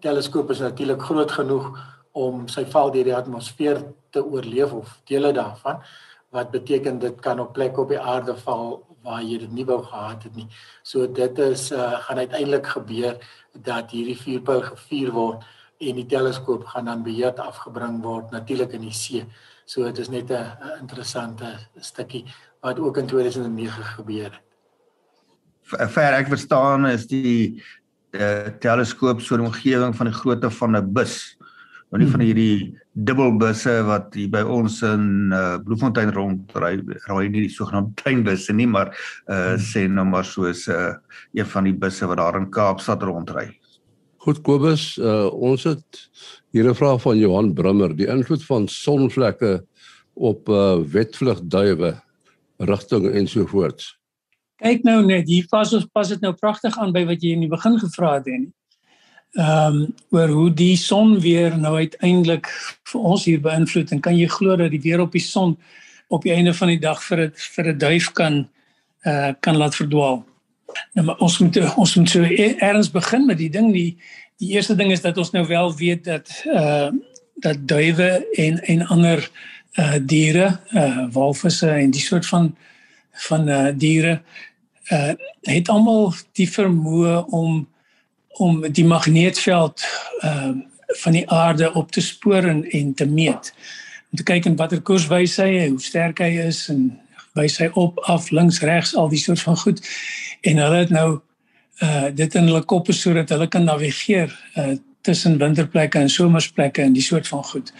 teleskoop 0.00 0.50
is 0.50 0.58
natuurlik 0.58 1.02
groot 1.02 1.32
genoeg 1.32 1.97
om 2.12 2.48
sy 2.48 2.64
val 2.64 2.90
deur 2.90 3.04
die 3.04 3.16
atmosfeer 3.16 3.82
te 4.10 4.24
oorleef 4.24 4.72
of 4.72 5.00
dele 5.04 5.32
daarvan 5.32 5.82
wat 6.30 6.50
beteken 6.50 6.98
dit 6.98 7.20
kan 7.20 7.40
op 7.40 7.52
plek 7.52 7.78
op 7.78 7.88
die 7.88 8.00
aarde 8.00 8.36
val 8.36 8.84
waar 9.02 9.22
jy 9.22 9.38
dit 9.38 9.52
nie 9.52 9.64
wou 9.64 9.78
gehad 9.82 10.22
het 10.26 10.34
nie. 10.36 10.48
So 10.82 11.06
dit 11.06 11.38
is 11.38 11.70
uh 11.72 12.00
gaan 12.06 12.18
uiteindelik 12.18 12.66
gebeur 12.66 13.16
dat 13.52 13.90
hierdie 13.90 14.18
vuurpyl 14.18 14.62
gevuur 14.62 15.12
word 15.12 15.46
en 15.78 15.94
die 15.94 16.06
teleskoop 16.06 16.66
gaan 16.66 16.90
dan 16.90 17.02
beheer 17.06 17.32
afgebring 17.40 18.02
word 18.02 18.30
natuurlik 18.34 18.74
in 18.76 18.88
die 18.88 18.92
see. 18.94 19.24
So 19.64 19.84
dit 19.84 19.98
is 19.98 20.08
net 20.08 20.30
'n 20.30 20.80
interessante 20.80 21.56
stukkie 21.80 22.24
wat 22.60 22.78
ook 22.78 22.96
in 22.96 23.06
2009 23.06 23.84
gebeur 23.84 24.32
het. 24.32 24.42
Ver 25.62 26.12
ek 26.12 26.28
verstaan 26.28 26.86
is 26.86 27.06
die 27.06 27.22
die 27.22 27.62
teleskoop 28.58 29.20
so 29.20 29.36
'n 29.36 29.46
omgewing 29.46 29.96
van 29.96 30.06
die 30.06 30.14
grootte 30.14 30.50
van 30.50 30.76
'n 30.76 30.92
bus. 30.92 31.37
Nou 31.88 32.02
nie 32.02 32.08
van 32.10 32.20
hmm. 32.20 32.28
hierdie 32.28 32.78
dubbelbusse 33.08 33.78
wat 33.88 34.16
hier 34.18 34.28
by 34.32 34.42
ons 34.44 34.82
in 34.84 35.32
uh, 35.32 35.56
Bloemfontein 35.64 36.12
rondry, 36.12 36.74
raai 37.06 37.28
nie 37.30 37.46
die 37.46 37.52
sogenaamde 37.52 37.96
treinbusse 38.02 38.52
nie, 38.52 38.68
maar 38.68 38.92
uh 38.92 39.54
hmm. 39.54 39.62
sê 39.70 39.86
nou 39.88 40.04
maar 40.08 40.28
soos 40.28 40.66
uh, 40.68 40.92
een 41.38 41.48
van 41.48 41.70
die 41.70 41.72
busse 41.72 42.08
wat 42.10 42.20
daar 42.20 42.36
in 42.40 42.50
Kaapstad 42.52 43.06
rondry. 43.08 43.48
Goed 44.20 44.42
Kobus, 44.44 44.98
uh, 45.00 45.30
ons 45.32 45.64
het 45.64 46.02
hier 46.52 46.68
'n 46.68 46.74
vraag 46.74 47.00
van 47.00 47.16
Johan 47.16 47.54
Brummer, 47.54 47.96
die 47.96 48.10
invloed 48.10 48.44
van 48.44 48.68
sonvlekke 48.68 49.64
op 50.14 50.48
uh, 50.48 50.76
wetvlugduwe 50.82 51.94
rigting 52.58 53.08
ensovoorts. 53.14 53.94
Kyk 54.58 54.82
nou 54.82 55.04
net, 55.06 55.28
hier 55.28 55.46
pas 55.48 55.72
ons 55.72 55.86
pas 55.86 56.08
dit 56.08 56.20
nou 56.20 56.34
pragtig 56.34 56.76
aan 56.78 56.92
by 56.92 57.04
wat 57.06 57.22
jy 57.22 57.36
in 57.36 57.46
die 57.46 57.52
begin 57.52 57.78
gevra 57.78 58.16
het 58.18 58.26
en 58.26 58.48
ehm 59.36 59.74
um, 59.74 59.94
oor 60.10 60.28
hoe 60.28 60.50
die 60.54 60.76
son 60.76 61.20
weer 61.20 61.58
nou 61.58 61.74
uiteindelik 61.76 62.48
vir 62.90 63.00
ons 63.00 63.24
hier 63.24 63.40
beïnvloed 63.40 63.90
en 63.92 64.00
kan 64.00 64.16
jy 64.16 64.28
glo 64.28 64.56
dat 64.56 64.70
die 64.70 64.80
weer 64.80 65.00
op 65.00 65.12
die 65.12 65.24
son 65.24 65.58
op 66.08 66.22
die 66.22 66.32
einde 66.32 66.54
van 66.54 66.68
die 66.68 66.80
dag 66.80 67.02
vir 67.04 67.16
dit 67.16 67.42
vir 67.54 67.66
'n 67.72 67.78
duif 67.78 68.12
kan 68.12 68.48
eh 69.02 69.12
uh, 69.12 69.32
kan 69.40 69.56
laat 69.56 69.74
verdwaal. 69.74 70.24
Nou 70.94 71.06
maar 71.06 71.18
ons 71.18 71.38
moet 71.38 71.76
ons 71.76 71.94
moet 71.94 72.10
so 72.10 72.22
e-, 72.22 72.56
erns 72.58 72.90
begin 72.90 73.26
met 73.26 73.38
die 73.38 73.50
ding 73.50 73.72
die 73.72 73.96
die 74.38 74.48
eerste 74.48 74.74
ding 74.74 74.92
is 74.92 75.00
dat 75.00 75.18
ons 75.18 75.30
nou 75.30 75.46
wel 75.46 75.76
weet 75.76 76.04
dat 76.04 76.42
eh 76.44 76.54
uh, 76.54 76.90
dat 77.40 77.68
duwe 77.68 78.26
en 78.32 78.62
en 78.62 78.86
ander 78.86 79.30
uh 79.78 79.94
diere, 80.02 80.60
uh 80.72 81.06
walvisse 81.12 81.70
en 81.70 81.90
die 81.90 82.00
soort 82.00 82.26
van 82.26 82.56
van 83.28 83.48
uh 83.48 83.68
diere 83.74 84.20
uh 84.90 85.12
het 85.42 85.68
almal 85.68 86.14
die 86.32 86.48
vermoë 86.50 87.24
om 87.30 87.68
om 88.38 88.60
die 88.72 88.86
magneetveld 88.86 89.84
uh 90.24 90.56
van 91.02 91.12
die 91.12 91.30
aarde 91.30 91.72
op 91.76 91.90
te 91.92 92.00
spoor 92.00 92.44
en, 92.48 92.62
en 92.70 92.94
te 92.94 93.06
meet. 93.06 93.50
Om 94.10 94.16
te 94.16 94.22
kyk 94.22 94.46
in 94.48 94.56
watter 94.56 94.80
koers 94.80 95.04
wys 95.06 95.36
hy, 95.36 95.66
hoe 95.68 95.82
sterk 95.84 96.22
hy 96.24 96.30
is 96.46 96.62
en 96.72 96.86
wys 97.36 97.58
hy 97.60 97.68
op, 97.76 97.98
af, 98.08 98.30
links, 98.32 98.62
regs, 98.64 98.94
al 98.96 99.10
die 99.12 99.20
soort 99.20 99.42
van 99.44 99.58
goed. 99.60 99.82
En 100.48 100.62
hulle 100.64 100.84
het 100.86 100.94
nou 100.94 101.08
uh 101.84 102.08
dit 102.14 102.34
in 102.34 102.48
hulle 102.48 102.64
koppe 102.64 102.96
sodat 102.96 103.28
hulle 103.34 103.46
kan 103.52 103.68
navigeer 103.68 104.32
uh 104.56 104.74
tussen 105.06 105.38
winterplekke 105.38 106.00
en 106.00 106.10
somersplekke 106.10 106.82
en 106.82 106.96
die 106.96 107.04
soort 107.04 107.28
van 107.28 107.44
goed. 107.44 107.72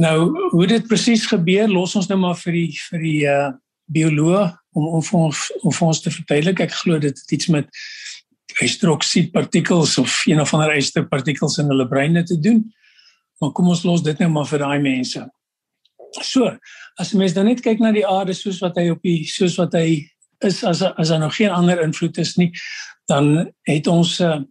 Nou 0.00 0.48
hoe 0.50 0.66
dit 0.66 0.86
presies 0.86 1.26
gebeur, 1.26 1.68
los 1.68 1.94
ons 1.96 2.08
nou 2.08 2.18
maar 2.22 2.38
vir 2.38 2.52
die 2.52 2.70
vir 2.86 3.02
die 3.02 3.20
uh 3.34 3.50
bioloog 3.92 4.54
om 4.74 4.86
om 4.98 5.02
vir 5.02 5.20
ons 5.20 5.42
om 5.62 5.72
vir 5.72 5.86
ons 5.86 6.00
te 6.02 6.10
verduidelik. 6.10 6.64
Ek 6.66 6.78
glo 6.80 6.98
dit 7.02 7.18
het 7.18 7.32
iets 7.32 7.50
met 7.52 7.68
hydroksied 8.54 9.32
partikels 9.32 9.98
of 9.98 10.22
een 10.26 10.40
of 10.40 10.54
ander 10.54 10.76
yster 10.76 11.06
partikels 11.08 11.58
in 11.58 11.70
hulle 11.72 11.88
breine 11.88 12.22
te 12.24 12.38
doen. 12.40 12.62
Maar 13.40 13.52
kom 13.52 13.68
ons 13.68 13.84
los 13.84 14.02
dit 14.02 14.18
nou 14.22 14.30
maar 14.32 14.48
vir 14.48 14.62
daai 14.64 14.80
mense. 14.80 15.22
So, 16.22 16.48
as 16.96 17.12
jy 17.12 17.20
mens 17.20 17.34
dan 17.36 17.50
net 17.50 17.60
kyk 17.64 17.82
na 17.82 17.92
die 17.92 18.06
aarde 18.06 18.34
soos 18.36 18.62
wat 18.64 18.78
hy 18.80 18.88
op 18.94 19.02
die 19.04 19.24
soos 19.28 19.58
wat 19.60 19.74
hy 19.76 20.06
is 20.44 20.62
as 20.64 20.82
as 20.84 21.10
daar 21.12 21.20
nog 21.20 21.36
geen 21.36 21.52
ander 21.52 21.80
invloed 21.82 22.18
is 22.18 22.36
nie, 22.36 22.52
dan 23.08 23.52
het 23.68 23.86
ons 23.86 24.20
'n 24.20 24.46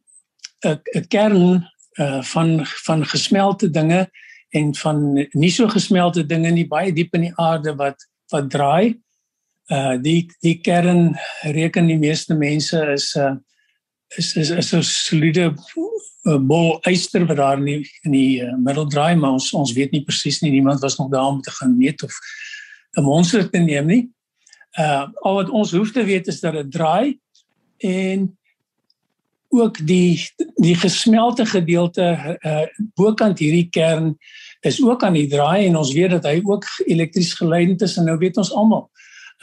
uh, 0.66 0.78
'n 0.96 1.08
kern 1.08 1.66
uh, 2.00 2.22
van 2.24 2.66
van 2.86 3.06
gesmelte 3.06 3.70
dinge 3.70 4.10
en 4.50 4.76
van 4.76 5.28
nie 5.34 5.52
so 5.52 5.68
gesmelte 5.68 6.26
dinge 6.26 6.52
nie 6.52 6.68
baie 6.68 6.94
diep 6.94 7.14
in 7.16 7.22
die 7.22 7.36
aarde 7.36 7.76
wat 7.76 7.98
wat 8.32 8.50
draai. 8.50 8.96
Uh 9.72 9.98
die 9.98 10.30
die 10.42 10.60
kern 10.62 11.18
reken 11.42 11.88
die 11.88 11.98
meeste 11.98 12.34
mense 12.34 12.94
is 12.94 13.16
uh 13.16 13.36
is 14.18 14.36
is 14.36 14.50
is 14.50 14.74
'n 14.74 14.84
soliede 14.84 15.54
uh, 16.24 16.38
bol 16.38 16.80
yster 16.82 17.26
wat 17.26 17.38
daar 17.38 17.58
in 17.58 17.66
die, 17.66 17.90
in 18.04 18.12
die 18.12 18.42
uh, 18.42 18.56
middel 18.58 18.88
draai 18.88 19.16
maar 19.16 19.32
ons 19.38 19.54
ons 19.54 19.74
weet 19.74 19.92
nie 19.92 20.04
presies 20.04 20.42
nie 20.42 20.52
niemand 20.52 20.82
was 20.82 20.98
nog 20.98 21.12
daar 21.12 21.28
om 21.28 21.42
te 21.42 21.52
gaan 21.52 21.78
meet 21.78 22.04
of 22.04 22.14
'n 22.98 23.04
monster 23.04 23.50
te 23.50 23.58
neem 23.58 23.86
nie. 23.86 24.10
Uh 24.80 25.08
al 25.22 25.36
wat 25.36 25.50
ons 25.50 25.72
hoef 25.72 25.92
te 25.92 26.04
weet 26.04 26.28
is 26.28 26.40
dat 26.40 26.54
dit 26.54 26.72
draai 26.72 27.20
en 27.78 28.38
ook 29.50 29.88
die 29.88 30.20
die 30.56 30.76
gesmelte 30.76 31.46
gedeelte 31.46 32.38
uh 32.42 32.66
bokant 32.96 33.40
hierdie 33.40 33.70
kern 33.70 34.18
is 34.62 34.84
ook 34.84 35.04
aan 35.04 35.14
die 35.14 35.28
draai 35.28 35.68
en 35.68 35.76
ons 35.76 35.94
weet 35.94 36.10
dat 36.10 36.24
hy 36.24 36.42
ook 36.44 36.66
elektries 36.86 37.34
geleidend 37.34 37.82
is 37.82 37.98
en 37.98 38.06
nou 38.06 38.18
weet 38.18 38.38
ons 38.38 38.54
almal 38.54 38.90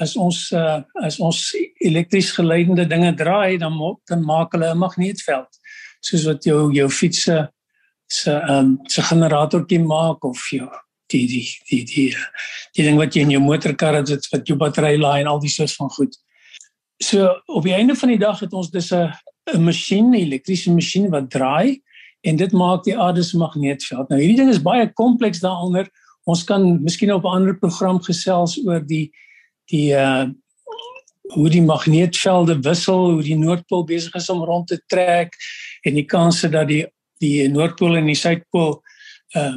as 0.00 0.16
ons 0.16 0.50
uh, 0.52 0.82
as 1.04 1.18
ons 1.20 1.40
elektries 1.80 2.32
geleidende 2.32 2.86
dinge 2.88 3.14
draai 3.14 3.58
dan 3.58 3.76
dan 4.08 4.24
maak 4.24 4.52
hulle 4.52 4.70
'n 4.72 4.78
magneetveld 4.78 5.60
soos 6.00 6.24
wat 6.24 6.44
jou 6.44 6.72
jou 6.72 6.88
fiets 6.90 7.22
se 7.22 7.48
se 8.06 8.30
ehm 8.30 8.58
um, 8.58 8.78
se 8.86 9.02
generatorkie 9.02 9.80
maak 9.80 10.24
of 10.24 10.48
jou 10.50 10.68
die 11.12 11.26
die 11.26 11.46
die 11.68 11.84
die 11.84 12.14
die 12.76 12.84
ding 12.84 12.98
wat 13.00 13.14
jy 13.14 13.22
in 13.26 13.34
jou 13.36 13.42
motorkar 13.42 13.94
het 14.00 14.28
wat 14.32 14.48
jou 14.48 14.56
battery 14.56 14.96
laai 15.00 15.20
en 15.20 15.30
al 15.32 15.40
die 15.40 15.52
soort 15.52 15.72
van 15.72 15.90
goed. 15.90 16.16
So 17.02 17.28
op 17.46 17.64
die 17.66 17.74
einde 17.74 17.96
van 17.98 18.12
die 18.14 18.18
dag 18.18 18.40
het 18.40 18.52
ons 18.52 18.70
dus 18.70 18.92
'n 18.92 19.12
'n 19.54 19.64
masjien, 19.64 20.10
'n 20.10 20.14
elektriese 20.14 20.72
masjien 20.72 21.10
wat 21.10 21.30
draai 21.30 21.82
en 22.22 22.36
dit 22.36 22.52
maak 22.52 22.84
die 22.84 22.98
aarde 22.98 23.22
se 23.22 23.36
magneetveld. 23.36 24.08
Nou 24.08 24.20
hierdie 24.20 24.36
ding 24.36 24.50
is 24.50 24.62
baie 24.62 24.92
kompleks 24.92 25.40
daaronder. 25.40 25.88
Ons 26.24 26.44
kan 26.44 26.82
miskien 26.82 27.12
op 27.12 27.24
'n 27.24 27.36
ander 27.36 27.58
program 27.58 28.02
gesels 28.02 28.58
oor 28.66 28.86
die 28.86 29.10
die 29.70 29.92
uh 29.92 30.30
hoe 31.32 31.48
die 31.48 31.62
magneetvelde 31.62 32.58
wissel, 32.60 33.12
hoe 33.12 33.22
die 33.22 33.38
noordpool 33.38 33.84
besig 33.88 34.14
is 34.18 34.28
om 34.28 34.42
rond 34.44 34.66
te 34.68 34.76
trek 34.86 35.32
en 35.86 35.94
die 35.94 36.04
kanse 36.04 36.50
dat 36.50 36.68
die 36.68 36.82
die 37.22 37.48
noordpool 37.48 37.96
en 37.96 38.10
die 38.10 38.18
suidpool 38.18 38.82
uh 39.38 39.56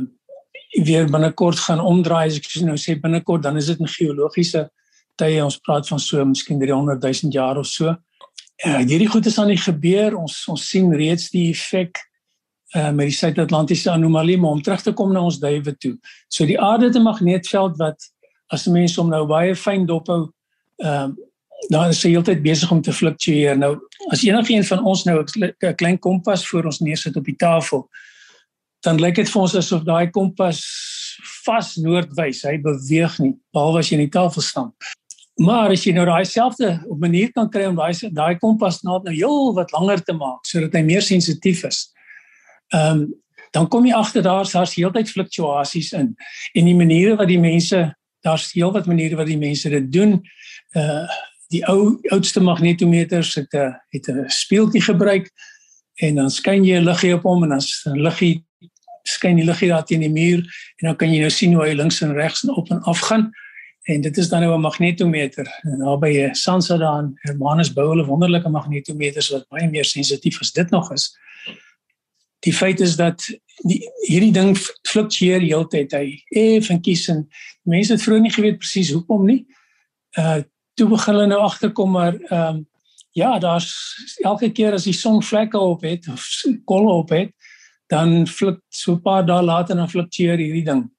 weer 0.76 1.08
binnekort 1.08 1.60
gaan 1.60 1.80
omdraai 1.80 2.26
as 2.28 2.38
ek 2.38 2.48
nou 2.68 2.76
sê 2.80 2.98
binnekort 3.00 3.44
dan 3.44 3.58
is 3.58 3.68
dit 3.72 3.80
'n 3.80 3.88
geologiese 3.88 4.70
tye 5.16 5.44
ons 5.44 5.60
praat 5.64 5.88
van 5.88 6.00
so 6.00 6.24
miskien 6.26 6.60
300 6.60 7.02
000 7.02 7.32
jaar 7.32 7.58
of 7.58 7.68
so. 7.68 7.96
Uh 8.66 8.82
hierdie 8.84 9.10
goed 9.12 9.26
is 9.26 9.40
aan 9.40 9.52
die 9.52 9.60
gebeur. 9.60 10.18
Ons 10.18 10.44
ons 10.52 10.70
sien 10.70 10.92
reeds 10.94 11.30
die 11.30 11.50
effek 11.52 12.00
uh 12.76 12.92
met 12.92 13.08
die 13.12 13.16
Suid-Atlantiese 13.16 13.92
anomalie 13.92 14.38
maar 14.38 14.58
om 14.58 14.62
terug 14.62 14.82
te 14.82 14.94
kom 14.94 15.14
na 15.14 15.24
ons 15.24 15.40
duiwe 15.40 15.76
toe. 15.78 15.96
So 16.28 16.46
die 16.46 16.60
aarde 16.60 16.86
het 16.86 16.96
'n 16.96 17.04
magneetveld 17.04 17.78
wat 17.78 18.12
as 18.54 18.66
mense 18.66 19.02
om 19.02 19.10
nou 19.10 19.26
baie 19.26 19.56
fyn 19.56 19.86
dophou 19.86 20.32
ehm 20.84 21.12
uh, 21.12 21.32
dan 21.70 21.90
is 21.90 22.04
hy 22.04 22.12
heeltyd 22.14 22.44
besig 22.44 22.72
om 22.72 22.82
te 22.82 22.94
fluktueer. 22.94 23.58
Nou 23.58 23.76
as 24.14 24.24
enigiemand 24.26 24.68
van 24.68 24.84
ons 24.86 25.04
nou 25.08 25.24
'n 25.24 25.76
klein 25.76 26.00
kompas 26.00 26.48
voor 26.48 26.66
ons 26.66 26.80
neersit 26.80 27.16
op 27.16 27.26
die 27.26 27.36
tafel, 27.36 27.90
dan 28.84 29.00
lyk 29.00 29.16
dit 29.16 29.30
vir 29.30 29.42
ons 29.42 29.56
asof 29.56 29.84
daai 29.84 30.10
kompas 30.10 30.62
vas 31.46 31.76
noordwys. 31.76 32.44
Hy 32.44 32.58
beweeg 32.62 33.20
nie 33.20 33.34
behalwe 33.54 33.80
as 33.80 33.90
jy 33.90 33.98
in 33.98 34.06
die 34.06 34.20
tafel 34.20 34.42
staan. 34.42 34.74
Maar 35.36 35.72
as 35.72 35.84
jy 35.84 35.94
nou 35.94 36.06
daai 36.06 36.26
selfde 36.26 36.84
op 36.88 37.00
manier 37.00 37.32
kan 37.32 37.50
kry 37.50 37.66
om 37.66 37.76
daai 37.76 37.94
daai 38.12 38.38
kompas 38.40 38.84
nou 38.84 39.02
nou 39.04 39.14
heel 39.14 39.54
wat 39.54 39.72
langer 39.72 40.04
te 40.04 40.14
maak 40.14 40.46
sodat 40.46 40.74
hy 40.74 40.82
meer 40.82 41.02
sensitief 41.02 41.64
is. 41.64 41.92
Ehm 42.74 42.92
um, 42.92 43.14
dan 43.56 43.70
kom 43.72 43.86
jy 43.86 43.94
agter 43.96 44.22
daar's 44.22 44.52
daar's 44.52 44.76
heeltyd 44.76 45.08
fluktuasies 45.10 45.94
in 45.94 46.16
en 46.54 46.66
die 46.66 46.76
maniere 46.76 47.16
wat 47.16 47.28
die 47.28 47.40
mense 47.40 47.96
daar's 48.26 48.52
heel 48.54 48.72
wat 48.74 48.90
maniere 48.90 49.16
wat 49.20 49.30
die 49.30 49.40
mense 49.40 49.70
dit 49.70 49.92
doen. 49.92 50.20
Uh 50.74 51.06
die 51.54 51.62
ou 51.70 52.00
oudste 52.10 52.42
magnetometers 52.42 53.36
het 53.38 53.54
'n 53.54 53.76
het 53.94 54.08
'n 54.10 54.24
speeltjie 54.28 54.82
gebruik 54.82 55.30
en 56.02 56.16
dan 56.16 56.30
skyn 56.30 56.66
jy 56.66 56.78
'n 56.78 56.84
liggie 56.90 57.14
op 57.14 57.24
hom 57.24 57.44
en 57.44 57.50
dan 57.50 57.62
liggie 58.02 58.46
skyn 59.04 59.36
die 59.36 59.46
liggie 59.46 59.70
daar 59.70 59.86
teen 59.86 60.00
die 60.00 60.10
muur 60.10 60.40
en 60.82 60.88
dan 60.88 60.96
kan 60.96 61.14
jy 61.14 61.20
nou 61.20 61.30
sien 61.30 61.54
hoe 61.54 61.66
hy 61.66 61.74
links 61.74 62.02
en 62.02 62.14
regs 62.14 62.44
en 62.44 62.50
op 62.50 62.70
en 62.72 62.82
af 62.82 63.00
gaan. 63.00 63.32
En 63.84 64.02
dit 64.02 64.18
is 64.18 64.30
dan 64.30 64.42
nou 64.42 64.56
'n 64.56 64.62
magnetometer. 64.62 65.60
En 65.62 65.80
daar 65.80 66.00
by 66.00 66.30
Sansa 66.32 66.78
daan, 66.78 67.14
Hermanus 67.22 67.74
bou 67.74 67.90
hulle 67.90 68.06
wonderlike 68.06 68.50
magnetometers 68.50 69.30
wat 69.30 69.48
baie 69.48 69.70
meer 69.70 69.86
sensitief 69.86 70.40
as 70.40 70.52
dit 70.52 70.70
nog 70.70 70.92
is. 70.92 71.18
Die 72.40 72.54
feit 72.54 72.80
is 72.80 72.96
dat 72.96 73.40
die 73.64 73.80
hierdie 74.08 74.34
ding 74.36 74.58
fluktueer 74.88 75.42
heeltyd 75.42 75.94
hy 75.96 76.06
effentjies 76.30 77.08
en 77.14 77.28
mense 77.64 77.94
het 77.94 78.04
vroeër 78.04 78.22
nie 78.22 78.34
geweet 78.36 78.60
presies 78.60 78.92
hoekom 78.92 79.26
nie. 79.26 79.46
Uh 80.20 80.44
toe 80.76 80.90
begin 80.92 81.16
hulle 81.16 81.28
nou 81.32 81.40
agterkom 81.40 81.92
maar 81.96 82.18
ehm 82.20 82.56
um, 82.56 82.66
ja, 83.16 83.40
daar's 83.40 83.96
elke 84.28 84.50
keer 84.52 84.74
as 84.76 84.84
die 84.84 84.94
son 84.94 85.22
vlekke 85.24 85.60
op 85.60 85.86
het 85.88 86.08
of 86.12 86.26
kolle 86.68 86.92
op 86.92 87.14
het, 87.16 87.32
dan 87.88 88.28
fluk 88.28 88.60
so 88.70 88.94
'n 88.94 89.02
paar 89.02 89.26
dae 89.26 89.42
later 89.42 89.76
dan 89.76 89.90
fluktueer 89.90 90.38
hierdie 90.38 90.66
ding. 90.66 90.92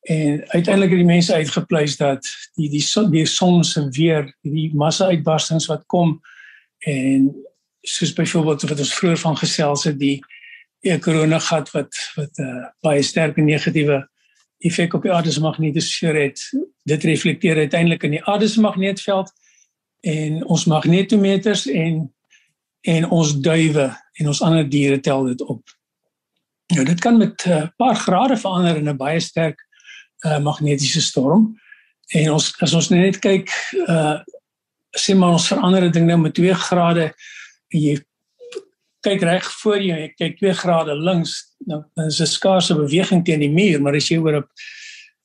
En 0.00 0.42
uiteindelik 0.50 0.90
het 0.90 0.98
die 0.98 1.12
mense 1.12 1.34
uitgepleis 1.34 1.96
dat 1.96 2.26
die 2.54 2.68
die 2.70 2.82
son 2.82 3.10
die 3.10 3.26
son 3.26 3.64
se 3.64 3.88
weer 3.88 4.34
die 4.42 4.74
massa 4.74 5.06
uitbarstings 5.06 5.66
wat 5.66 5.86
kom 5.86 6.20
en 6.78 7.34
soos 7.80 8.12
byvoorbeeld 8.12 8.62
wat 8.62 8.78
ons 8.78 8.94
vroeër 8.94 9.18
van 9.18 9.36
gesels 9.36 9.84
het 9.84 9.98
die 9.98 10.20
'n 10.84 11.00
korona 11.00 11.38
gat 11.38 11.70
wat 11.70 11.94
wat 12.16 12.38
'n 12.38 12.42
uh, 12.42 12.48
eh, 12.48 12.68
baie 12.80 13.02
sterk 13.02 13.36
negatiewe 13.36 14.08
effek 14.58 14.94
op 14.94 15.02
die 15.02 15.12
aarde 15.12 15.32
se 15.32 15.40
magnetosfeer 15.40 16.14
het. 16.14 16.40
Dit 16.84 17.02
reflekteer 17.02 17.56
uiteindelik 17.56 18.02
in 18.02 18.10
die 18.10 18.24
aarde 18.24 18.48
se 18.48 18.60
magneetveld 18.60 19.32
en 20.00 20.44
ons 20.44 20.64
magnetometers 20.64 21.66
en 21.66 22.14
en 22.80 23.08
ons 23.10 23.40
duwe 23.40 23.86
en 24.12 24.26
ons 24.26 24.42
ander 24.42 24.68
diere 24.68 25.00
tel 25.00 25.24
dit 25.24 25.40
op. 25.40 25.62
Nou 26.74 26.84
dit 26.84 27.00
kan 27.00 27.16
met 27.16 27.44
'n 27.46 27.50
uh, 27.50 27.66
paar 27.76 27.96
grade 27.96 28.36
verander 28.36 28.76
in 28.76 28.88
'n 28.88 28.96
baie 28.96 29.20
sterk 29.20 29.66
uh, 30.26 30.38
magnetiese 30.38 31.00
storm. 31.00 31.60
En 32.08 32.32
ons 32.32 32.54
as 32.60 32.74
ons 32.74 32.88
net 32.88 33.18
kyk 33.18 33.50
uh 33.88 34.20
sê 34.94 35.14
maar 35.16 35.32
ons 35.32 35.46
verander 35.46 35.84
'n 35.84 35.90
ding 35.90 36.06
nou 36.06 36.18
met 36.18 36.34
2 36.34 36.54
grade 36.54 37.14
en 37.68 37.80
jy 37.80 37.98
kyk 39.04 39.24
reg 39.26 39.48
voor 39.60 39.82
jou, 39.82 39.98
jy 39.98 40.08
kyk 40.18 40.38
2 40.40 40.54
grade 40.62 40.96
links, 40.96 41.36
nou 41.68 41.82
dan 41.94 42.08
is 42.10 42.20
'n 42.20 42.26
skaarse 42.26 42.74
beweging 42.74 43.24
teen 43.24 43.40
die 43.40 43.52
muur, 43.52 43.80
maar 43.80 43.94
as 43.94 44.08
jy 44.08 44.18
oor 44.18 44.40
'n 44.40 44.44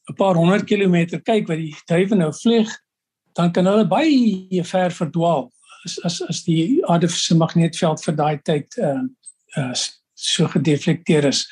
'n 0.09 0.15
paar 0.15 0.35
honderd 0.35 0.65
kilometer 0.65 1.21
kyk 1.21 1.47
wat 1.47 1.57
die 1.57 1.75
duwe 1.87 2.15
nou 2.15 2.31
vlieg, 2.33 2.69
dan 3.35 3.51
kan 3.51 3.65
hulle 3.65 3.85
baie 3.87 4.63
ver 4.63 4.91
verdwaal 4.91 5.51
as 5.85 5.99
as 6.03 6.21
as 6.21 6.43
die 6.43 6.81
aarde 6.87 7.07
se 7.07 7.35
magneetveld 7.35 8.03
vir 8.03 8.15
daai 8.15 8.37
tyd 8.43 8.67
uh 8.77 9.03
uh 9.57 9.73
so 10.19 10.47
gedeflekteer 10.47 11.25
is. 11.25 11.47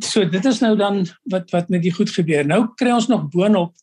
So 0.00 0.24
dit 0.24 0.44
is 0.44 0.60
nou 0.60 0.76
dan 0.76 1.06
wat 1.30 1.50
wat 1.50 1.68
met 1.68 1.82
die 1.82 1.92
goed 1.92 2.10
gebeur. 2.10 2.46
Nou 2.46 2.68
kry 2.76 2.92
ons 2.94 3.08
nog 3.08 3.30
boonop 3.30 3.74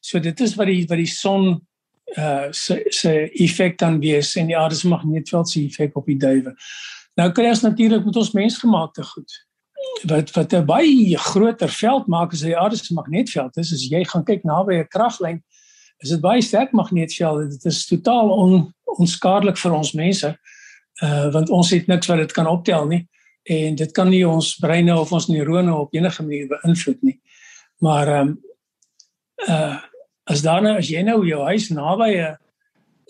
so 0.00 0.18
dit 0.22 0.40
is 0.40 0.54
wat 0.58 0.70
die 0.70 0.84
wat 0.86 1.00
die 1.00 1.10
son 1.10 1.60
uh 2.18 2.46
se 2.50 2.84
se 2.88 3.30
effek 3.32 3.78
dan 3.78 3.98
wees 4.00 4.36
en 4.36 4.46
die 4.46 4.56
aarde 4.56 4.74
se 4.74 4.88
magneetveld 4.88 5.48
se 5.48 5.64
effek 5.64 5.96
op 5.96 6.06
die 6.06 6.18
duwe. 6.18 6.54
Nou 7.16 7.32
kry 7.32 7.48
ons 7.48 7.64
natuurlik 7.64 8.04
met 8.04 8.16
ons 8.16 8.32
mensgemaakte 8.32 9.02
goed. 9.02 9.46
wat 10.04 10.30
wat 10.30 10.52
'n 10.52 10.64
baie 10.64 11.18
groter 11.18 11.68
veld 11.68 12.06
maak 12.06 12.32
as 12.32 12.40
die 12.40 12.56
aarde 12.56 12.76
se 12.76 12.94
magnetveld 12.94 13.56
is. 13.56 13.72
As 13.72 13.88
jy 13.88 14.04
gaan 14.04 14.24
kyk 14.24 14.42
naby 14.42 14.74
'n 14.74 14.88
kraglyn, 14.88 15.42
is 15.98 16.10
dit 16.10 16.20
baie 16.20 16.42
sterk 16.42 16.72
magnetveld. 16.72 17.50
Dit 17.50 17.64
is 17.64 17.86
totaal 17.86 18.30
on, 18.30 18.74
onskadelik 18.84 19.56
vir 19.56 19.72
ons 19.72 19.92
mense. 19.92 20.38
Uh 21.02 21.32
want 21.32 21.50
ons 21.50 21.70
het 21.70 21.86
niks 21.86 22.06
wat 22.06 22.18
dit 22.18 22.32
kan 22.32 22.46
optel 22.46 22.86
nie 22.86 23.08
en 23.42 23.74
dit 23.74 23.92
kan 23.92 24.08
nie 24.08 24.28
ons 24.28 24.56
breine 24.58 24.98
of 24.98 25.12
ons 25.12 25.26
neurone 25.26 25.74
op 25.74 25.94
enige 25.94 26.22
manier 26.22 26.48
beïnvloed 26.48 27.02
nie. 27.02 27.20
Maar 27.78 28.08
ehm 28.08 28.28
um, 28.28 28.40
uh 29.48 29.76
as 30.26 30.42
nou 30.42 30.76
as 30.76 30.90
jy 30.90 31.02
nou 31.02 31.20
jou 31.26 31.42
huis 31.46 31.70
naby 31.70 32.10
'n 32.16 32.36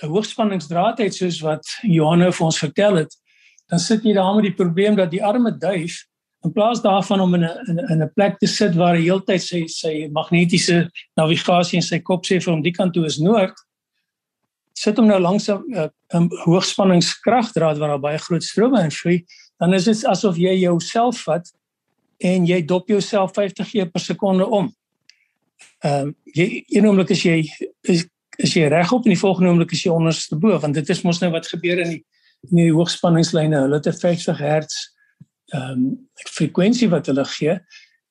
'n 0.02 0.08
hoogspanningsdraad 0.08 0.98
het 0.98 1.14
soos 1.14 1.40
wat 1.40 1.64
Johanne 1.82 2.32
vir 2.32 2.44
ons 2.44 2.58
vertel 2.58 2.96
het, 2.96 3.16
dan 3.70 3.78
sit 3.78 4.04
jy 4.04 4.12
daar 4.12 4.34
met 4.34 4.44
die 4.44 4.54
probleem 4.54 4.96
dat 4.96 5.10
die 5.10 5.24
arme 5.24 5.50
duif 5.58 6.04
in 6.44 6.52
plaas 6.52 6.82
daarvan 6.82 7.20
om 7.20 7.34
in 7.34 7.44
'n 7.44 7.78
in 7.90 8.02
'n 8.02 8.12
plek 8.14 8.38
te 8.38 8.46
sit 8.46 8.74
waar 8.74 8.94
hy 8.94 9.02
heeltyd 9.02 9.42
sy 9.42 9.66
sy 9.66 10.08
magnetiese 10.12 10.90
navigasie 11.16 11.76
in 11.76 11.82
sy 11.82 11.98
kop 11.98 12.24
sê 12.24 12.40
vir 12.42 12.52
hom 12.52 12.62
die 12.62 12.76
kant 12.78 12.92
toe 12.94 13.06
is 13.06 13.18
noord, 13.18 13.54
sit 14.74 14.96
hom 14.96 15.06
nou 15.06 15.18
langs 15.18 15.48
'n 15.48 15.90
'n 16.14 16.30
hoogspanningskragdraad 16.44 17.78
waar 17.78 17.88
daar 17.88 18.06
baie 18.08 18.18
groot 18.18 18.42
strome 18.42 18.84
invloei, 18.84 19.24
dan 19.58 19.74
is 19.74 19.84
dit 19.84 20.04
asof 20.04 20.36
jy 20.36 20.54
jouself 20.60 21.24
vat 21.24 21.50
en 22.20 22.46
jy 22.46 22.62
dop 22.62 22.88
jouself 22.88 23.32
50 23.32 23.70
keer 23.70 23.90
per 23.90 24.00
sekonde 24.00 24.46
om. 24.46 24.72
Ehm 25.86 26.08
um, 26.08 26.12
jy 26.34 26.64
een 26.66 26.86
oomblik 26.88 27.10
as 27.14 27.22
jy 27.22 27.38
is, 27.86 28.04
is 28.42 28.54
jy 28.56 28.66
regop 28.72 29.06
en 29.06 29.14
die 29.14 29.20
volgende 29.20 29.52
oomblik 29.52 29.72
is 29.76 29.84
jy 29.84 29.92
onderste 29.94 30.38
bo 30.40 30.58
want 30.60 30.74
dit 30.74 30.88
is 30.92 31.02
mos 31.06 31.20
nou 31.22 31.30
wat 31.34 31.46
gebeur 31.52 31.82
in 31.84 31.96
die 31.96 32.02
in 32.50 32.60
die 32.60 32.72
hoogspanningslyne. 32.74 33.60
Hulle 33.64 33.78
het 33.78 33.86
'n 33.86 34.00
50 34.00 34.38
Hz 34.38 34.80
ehm 35.54 35.70
um, 35.70 36.08
frekwensie 36.32 36.88
wat 36.90 37.06
hulle 37.06 37.24
gee 37.24 37.58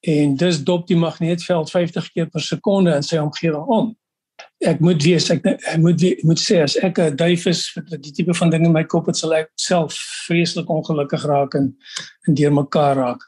en 0.06 0.36
dis 0.36 0.64
dop 0.64 0.88
die 0.88 0.98
magneetveld 0.98 1.72
50 1.72 2.12
keer 2.14 2.30
per 2.30 2.42
sekonde 2.42 2.96
in 2.96 3.04
sy 3.04 3.18
omgewing 3.18 3.66
om. 3.66 3.96
Ek 4.64 4.80
moet 4.80 5.04
wees 5.04 5.30
ek, 5.34 5.46
ek 5.46 5.80
moet 5.82 6.04
ek 6.04 6.24
moet 6.24 6.40
sê 6.40 6.62
as 6.64 6.78
ek 6.78 7.00
'n 7.00 7.16
duif 7.16 7.46
is 7.46 7.72
met 7.76 8.04
die 8.04 8.12
tipe 8.12 8.34
van 8.34 8.50
ding 8.50 8.66
in 8.66 8.72
my 8.72 8.84
kop 8.84 9.08
het 9.08 9.18
sal 9.18 9.34
ek 9.34 9.50
self 9.56 9.98
vreeslik 10.28 10.70
ongelukkig 10.70 11.26
raak 11.26 11.56
en 11.56 11.76
en 12.28 12.34
deurmekaar 12.34 12.96
raak. 12.96 13.22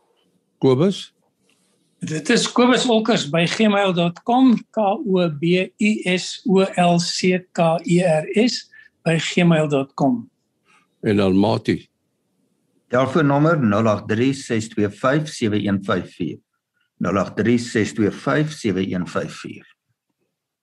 Kobus? 0.58 1.14
Dit 1.98 2.28
is 2.28 2.52
Kobus 2.52 2.88
Olkers 2.88 3.30
by 3.32 3.46
gmail.com 3.48 4.58
K 4.76 4.80
O 5.00 5.28
B 5.40 5.72
U 5.72 5.90
S 6.04 6.42
O 6.44 6.60
L 6.76 7.00
C 7.00 7.40
K 7.52 7.80
E 7.84 8.04
R 8.04 8.24
S 8.44 8.70
by 9.04 9.16
gmail.com 9.16 10.30
En 11.00 11.16
dan 11.16 11.36
Mati. 11.36 11.90
Telefoonnommer 12.88 13.56
0836257154 13.56 13.64
0836257154 17.00 17.06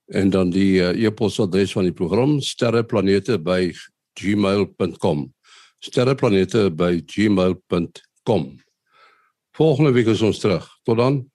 en 0.07 0.29
dan 0.31 0.49
die 0.49 0.79
uh, 0.79 1.05
e-posadres 1.05 1.71
van 1.75 1.83
die 1.83 1.93
program 1.93 2.39
sterreplanete@gmail.com 2.39 5.33
sterreplanete@gmail.com 5.79 8.65
Volgende 9.57 9.91
week 9.91 10.05
is 10.05 10.21
ons 10.21 10.39
terug. 10.39 10.79
Tot 10.83 10.97
dan. 10.97 11.31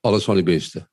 Alles 0.00 0.24
van 0.24 0.38
die 0.38 0.46
beste. 0.46 0.84